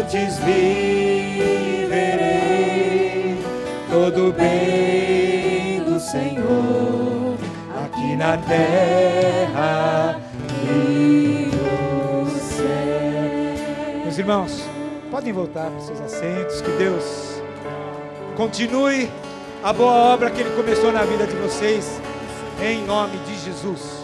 [0.09, 1.77] montes viverei
[3.91, 7.37] todo bem do Senhor
[7.85, 9.38] aqui na terra
[14.29, 14.61] irmãos,
[15.11, 17.41] podem voltar para os seus assentos, que Deus
[18.37, 19.09] continue
[19.65, 21.99] a boa obra que Ele começou na vida de vocês,
[22.61, 23.98] em nome de Jesus.